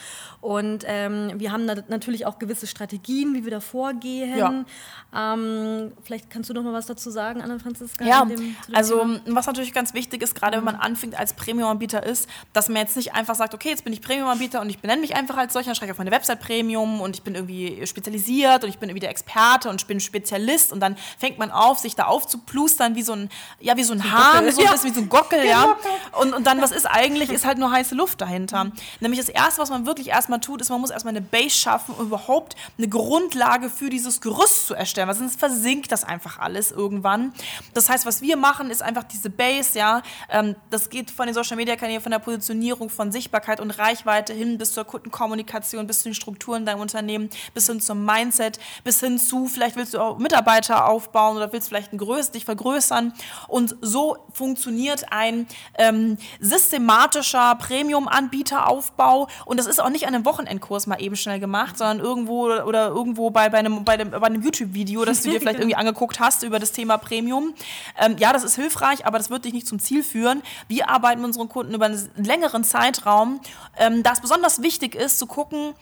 Und 0.40 0.85
ähm, 0.87 1.33
wir 1.37 1.53
haben 1.53 1.66
natürlich 1.66 2.27
auch 2.27 2.38
gewisse 2.38 2.66
Strategien, 2.66 3.35
wie 3.35 3.44
wir 3.44 3.51
da 3.51 3.61
vorgehen. 3.61 4.66
Ähm, 5.14 5.92
vielleicht 6.03 6.31
kannst 6.31 6.51
du 6.51 6.55
noch 6.55 6.62
mal 6.62 6.72
was 6.72 6.87
dazu 6.87 7.11
sagen 7.11 7.26
sagen, 7.27 7.43
Anna-Franziska? 7.43 8.05
Ja, 8.05 8.27
also 8.73 9.01
Thema? 9.01 9.21
was 9.27 9.47
natürlich 9.47 9.73
ganz 9.73 9.95
wichtig 9.95 10.23
ist, 10.23 10.35
gerade 10.35 10.57
mhm. 10.57 10.67
wenn 10.67 10.75
man 10.75 10.77
anfängt 10.77 11.19
als 11.19 11.33
Premium-Anbieter 11.35 12.05
ist, 12.05 12.29
dass 12.53 12.69
man 12.69 12.79
jetzt 12.79 12.97
nicht 12.97 13.15
einfach 13.15 13.35
sagt, 13.35 13.55
okay, 13.55 13.71
jetzt 13.71 13.85
bin 13.85 13.93
ich 13.93 14.01
Premium-Anbieter 14.01 14.61
und 14.61 14.71
ich 14.71 14.79
benenne 14.79 15.01
mich 15.01 15.17
einfach 15.17 15.37
als 15.37 15.53
solcher, 15.53 15.75
schreibe 15.75 15.93
auf 15.93 15.99
meine 15.99 16.11
Website 16.11 16.41
Premium 16.41 17.01
und 17.01 17.17
ich 17.17 17.23
bin 17.23 17.35
irgendwie 17.35 17.85
spezialisiert 17.87 18.62
und 18.62 18.71
ich 18.71 18.79
bin 18.79 18.89
irgendwie 18.89 19.01
der 19.01 19.11
Experte 19.11 19.69
und 19.69 19.81
ich 19.81 19.87
bin 19.87 20.01
Spezialist 20.01 20.73
und 20.73 20.81
dann 20.81 20.97
fängt 21.19 21.39
man 21.39 21.51
auf, 21.51 21.79
sich 21.79 21.97
da 21.97 22.05
aufzuplustern 22.05 22.95
wie 22.95 23.03
so 23.03 23.12
ein, 23.12 23.29
ja, 23.61 23.77
wie 23.77 23.85
so 23.85 23.93
ein 23.93 24.12
Hahn, 24.12 24.51
so 24.51 24.61
ein 24.61 24.71
bisschen 24.71 24.91
wie 24.91 24.95
so 24.95 25.01
ein 25.01 25.09
Gockel, 25.09 25.45
ja. 25.45 25.77
Und, 26.21 26.33
und 26.33 26.47
dann, 26.47 26.61
was 26.62 26.71
ist 26.71 26.87
eigentlich, 26.87 27.31
ist 27.31 27.45
halt 27.45 27.59
nur 27.59 27.71
heiße 27.71 27.95
Luft 27.95 28.21
dahinter. 28.21 28.65
Mhm. 28.65 28.73
Nämlich 29.01 29.21
das 29.21 29.29
Erste, 29.29 29.61
was 29.61 29.71
man 29.71 29.87
wirklich 29.87 30.09
erstmal 30.09 30.41
tut, 30.41 30.61
ist, 30.61 30.71
man 30.71 30.81
muss 30.81 30.91
erstmal 30.91 31.12
eine 31.12 31.23
Base 31.23 31.57
schaffen, 31.57 31.95
um 31.97 32.07
überhaupt 32.07 32.55
eine 32.79 32.89
Grundlage 32.89 33.69
für 33.69 33.91
dieses 33.91 34.21
Gerüst 34.21 34.69
zu 34.69 34.75
erstellen, 34.75 35.09
weil 35.09 35.17
sonst 35.17 35.39
versinkt 35.39 35.91
das 35.91 36.05
einfach 36.05 36.39
alles 36.39 36.71
irgendwann 36.71 37.15
an. 37.16 37.33
Das 37.74 37.88
heißt, 37.88 38.07
was 38.07 38.20
wir 38.20 38.37
machen, 38.37 38.70
ist 38.70 38.83
einfach 38.83 39.05
diese 39.05 39.31
Base, 39.31 39.79
ja. 39.79 40.02
Ähm, 40.31 40.55
das 40.70 40.90
geht 40.90 41.11
von 41.11 41.26
den 41.26 41.35
Social 41.35 41.57
Media 41.57 41.76
Kanälen, 41.76 42.02
von 42.02 42.12
der 42.12 42.18
Positionierung, 42.18 42.90
von 42.90 43.11
Sichtbarkeit 43.11 43.61
und 43.61 43.70
Reichweite 43.70 44.33
hin 44.33 44.59
bis 44.59 44.72
zur 44.72 44.85
Kundenkommunikation, 44.85 45.87
bis 45.87 46.00
zu 46.00 46.05
den 46.05 46.14
Strukturen 46.14 46.66
deinem 46.66 46.81
Unternehmen, 46.81 47.31
bis 47.55 47.66
hin 47.66 47.81
zum 47.81 48.05
Mindset, 48.05 48.59
bis 48.85 49.00
hin 49.00 49.18
zu, 49.18 49.46
vielleicht 49.46 49.76
willst 49.76 49.94
du 49.94 50.00
auch 50.00 50.18
Mitarbeiter 50.18 50.88
aufbauen 50.88 51.37
oder 51.37 51.52
willst 51.52 51.68
vielleicht 51.68 51.92
ein 51.92 51.98
Größ, 51.98 52.31
dich 52.33 52.44
vergrößern. 52.44 53.12
Und 53.48 53.76
so 53.81 54.18
funktioniert 54.33 55.07
ein 55.11 55.46
ähm, 55.79 56.18
systematischer 56.40 57.55
Premium-Anbieteraufbau. 57.57 59.29
Und 59.46 59.59
das 59.59 59.66
ist 59.66 59.81
auch 59.81 59.90
nicht 59.90 60.07
an 60.07 60.14
einem 60.14 60.24
Wochenendkurs 60.24 60.87
mal 60.87 61.00
eben 61.00 61.16
schnell 61.16 61.40
gemacht, 61.40 61.79
sondern 61.79 62.00
irgendwo 62.00 62.44
oder 62.46 62.88
irgendwo 62.88 63.31
bei, 63.31 63.48
bei 63.48 63.59
einem, 63.59 63.85
bei 63.85 63.94
einem, 63.94 64.11
bei 64.11 64.26
einem 64.26 64.42
YouTube-Video, 64.42 65.05
das 65.05 65.22
du 65.22 65.31
dir 65.31 65.40
vielleicht 65.46 65.59
irgendwie 65.59 65.76
angeguckt 65.76 66.20
hast 66.20 66.42
über 66.42 66.59
das 66.59 66.72
Thema 66.72 66.98
Premium. 67.07 67.55
Ähm, 67.99 68.16
ja, 68.19 68.33
das 68.33 68.45
ist 68.45 68.57
hilfreich, 68.57 69.07
aber 69.07 69.19
das 69.19 69.31
wird 69.31 69.45
dich 69.45 69.53
nicht 69.53 69.66
zum 69.66 69.79
Ziel 69.79 70.03
führen. 70.03 70.42
Wir 70.69 70.90
arbeiten 70.90 71.21
mit 71.21 71.29
unseren 71.29 71.49
Kunden 71.49 71.75
über 71.75 71.87
einen 71.87 72.11
längeren 72.16 72.64
Zeitraum, 72.64 73.40
ähm, 73.79 74.03
da 74.03 74.12
es 74.12 74.21
besonders 74.21 74.62
wichtig 74.62 74.95
ist, 74.95 75.19
zu 75.19 75.27
gucken, 75.27 75.75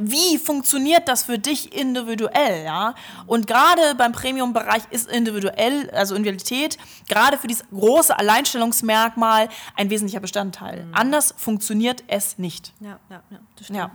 wie 0.00 0.38
funktioniert 0.38 1.08
das 1.08 1.24
für 1.24 1.38
dich 1.38 1.74
individuell, 1.74 2.64
ja? 2.64 2.94
Und 3.26 3.46
gerade 3.46 3.94
beim 3.96 4.12
Premium-Bereich 4.12 4.82
ist 4.90 5.10
individuell, 5.10 5.90
also 5.90 6.14
Individualität, 6.14 6.78
gerade 7.08 7.38
für 7.38 7.46
dieses 7.46 7.64
große 7.68 8.18
Alleinstellungsmerkmal 8.18 9.48
ein 9.76 9.90
wesentlicher 9.90 10.20
Bestandteil. 10.20 10.84
Mhm. 10.84 10.94
Anders 10.94 11.34
funktioniert 11.36 12.02
es 12.06 12.38
nicht. 12.38 12.72
Ja, 12.80 12.98
ja, 13.10 13.22
ja, 13.30 13.38
das 13.56 13.66
stimmt. 13.66 13.78
Ja. 13.78 13.90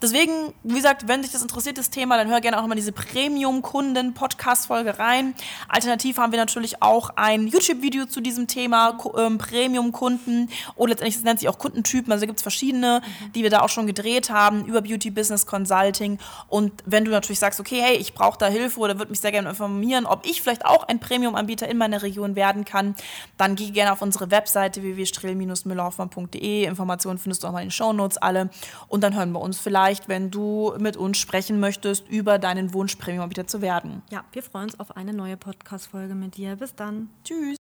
Deswegen, 0.00 0.54
wie 0.62 0.76
gesagt, 0.76 1.08
wenn 1.08 1.22
dich 1.22 1.32
das 1.32 1.42
interessiert, 1.42 1.76
das 1.76 1.90
Thema, 1.90 2.16
dann 2.16 2.28
hör 2.28 2.40
gerne 2.40 2.56
auch 2.56 2.62
nochmal 2.62 2.76
diese 2.76 2.92
Premium-Kunden-Podcast-Folge 2.92 4.98
rein. 4.98 5.34
Alternativ 5.68 6.18
haben 6.18 6.32
wir 6.32 6.38
natürlich 6.38 6.82
auch 6.82 7.10
ein 7.16 7.46
YouTube-Video 7.46 8.06
zu 8.06 8.20
diesem 8.20 8.46
Thema, 8.46 8.98
ähm, 9.18 9.38
Premium-Kunden 9.38 10.48
oder 10.76 10.90
letztendlich 10.90 11.16
das 11.16 11.24
nennt 11.24 11.40
sich 11.40 11.48
auch 11.48 11.58
Kundentypen, 11.58 12.12
also 12.12 12.26
gibt 12.26 12.38
es 12.38 12.42
verschiedene, 12.42 13.02
mhm. 13.02 13.32
die 13.32 13.42
wir 13.42 13.50
da 13.50 13.60
auch 13.60 13.68
schon 13.68 13.86
gedreht 13.86 14.30
haben 14.30 14.64
über 14.64 14.80
Beauty-Business 14.80 15.31
Business 15.32 15.46
Consulting. 15.46 16.18
Und 16.48 16.72
wenn 16.84 17.04
du 17.04 17.10
natürlich 17.10 17.38
sagst, 17.38 17.58
okay, 17.58 17.80
hey, 17.82 17.96
ich 17.96 18.14
brauche 18.14 18.38
da 18.38 18.46
Hilfe 18.46 18.78
oder 18.80 18.98
würde 18.98 19.10
mich 19.10 19.20
sehr 19.20 19.32
gerne 19.32 19.48
informieren, 19.48 20.04
ob 20.06 20.26
ich 20.26 20.42
vielleicht 20.42 20.64
auch 20.64 20.86
ein 20.88 21.00
Premium-Anbieter 21.00 21.68
in 21.68 21.78
meiner 21.78 22.02
Region 22.02 22.36
werden 22.36 22.64
kann, 22.64 22.94
dann 23.38 23.56
geh 23.56 23.70
gerne 23.70 23.92
auf 23.92 24.02
unsere 24.02 24.30
Webseite 24.30 24.82
www.strehl-müllerhoffmann.de. 24.82 26.64
Informationen 26.64 27.18
findest 27.18 27.42
du 27.42 27.48
auch 27.48 27.52
mal 27.52 27.60
in 27.60 27.68
den 27.68 27.72
Shownotes 27.72 28.18
alle. 28.18 28.50
Und 28.88 29.02
dann 29.02 29.16
hören 29.16 29.32
wir 29.32 29.40
uns 29.40 29.58
vielleicht, 29.58 30.08
wenn 30.08 30.30
du 30.30 30.74
mit 30.78 30.96
uns 30.96 31.18
sprechen 31.18 31.60
möchtest, 31.60 32.08
über 32.08 32.38
deinen 32.38 32.74
Wunsch, 32.74 32.96
Premium-Anbieter 32.96 33.46
zu 33.46 33.62
werden. 33.62 34.02
Ja, 34.10 34.24
wir 34.32 34.42
freuen 34.42 34.64
uns 34.64 34.78
auf 34.78 34.96
eine 34.96 35.12
neue 35.12 35.36
Podcast-Folge 35.36 36.14
mit 36.14 36.36
dir. 36.36 36.56
Bis 36.56 36.74
dann. 36.74 37.08
Tschüss. 37.24 37.61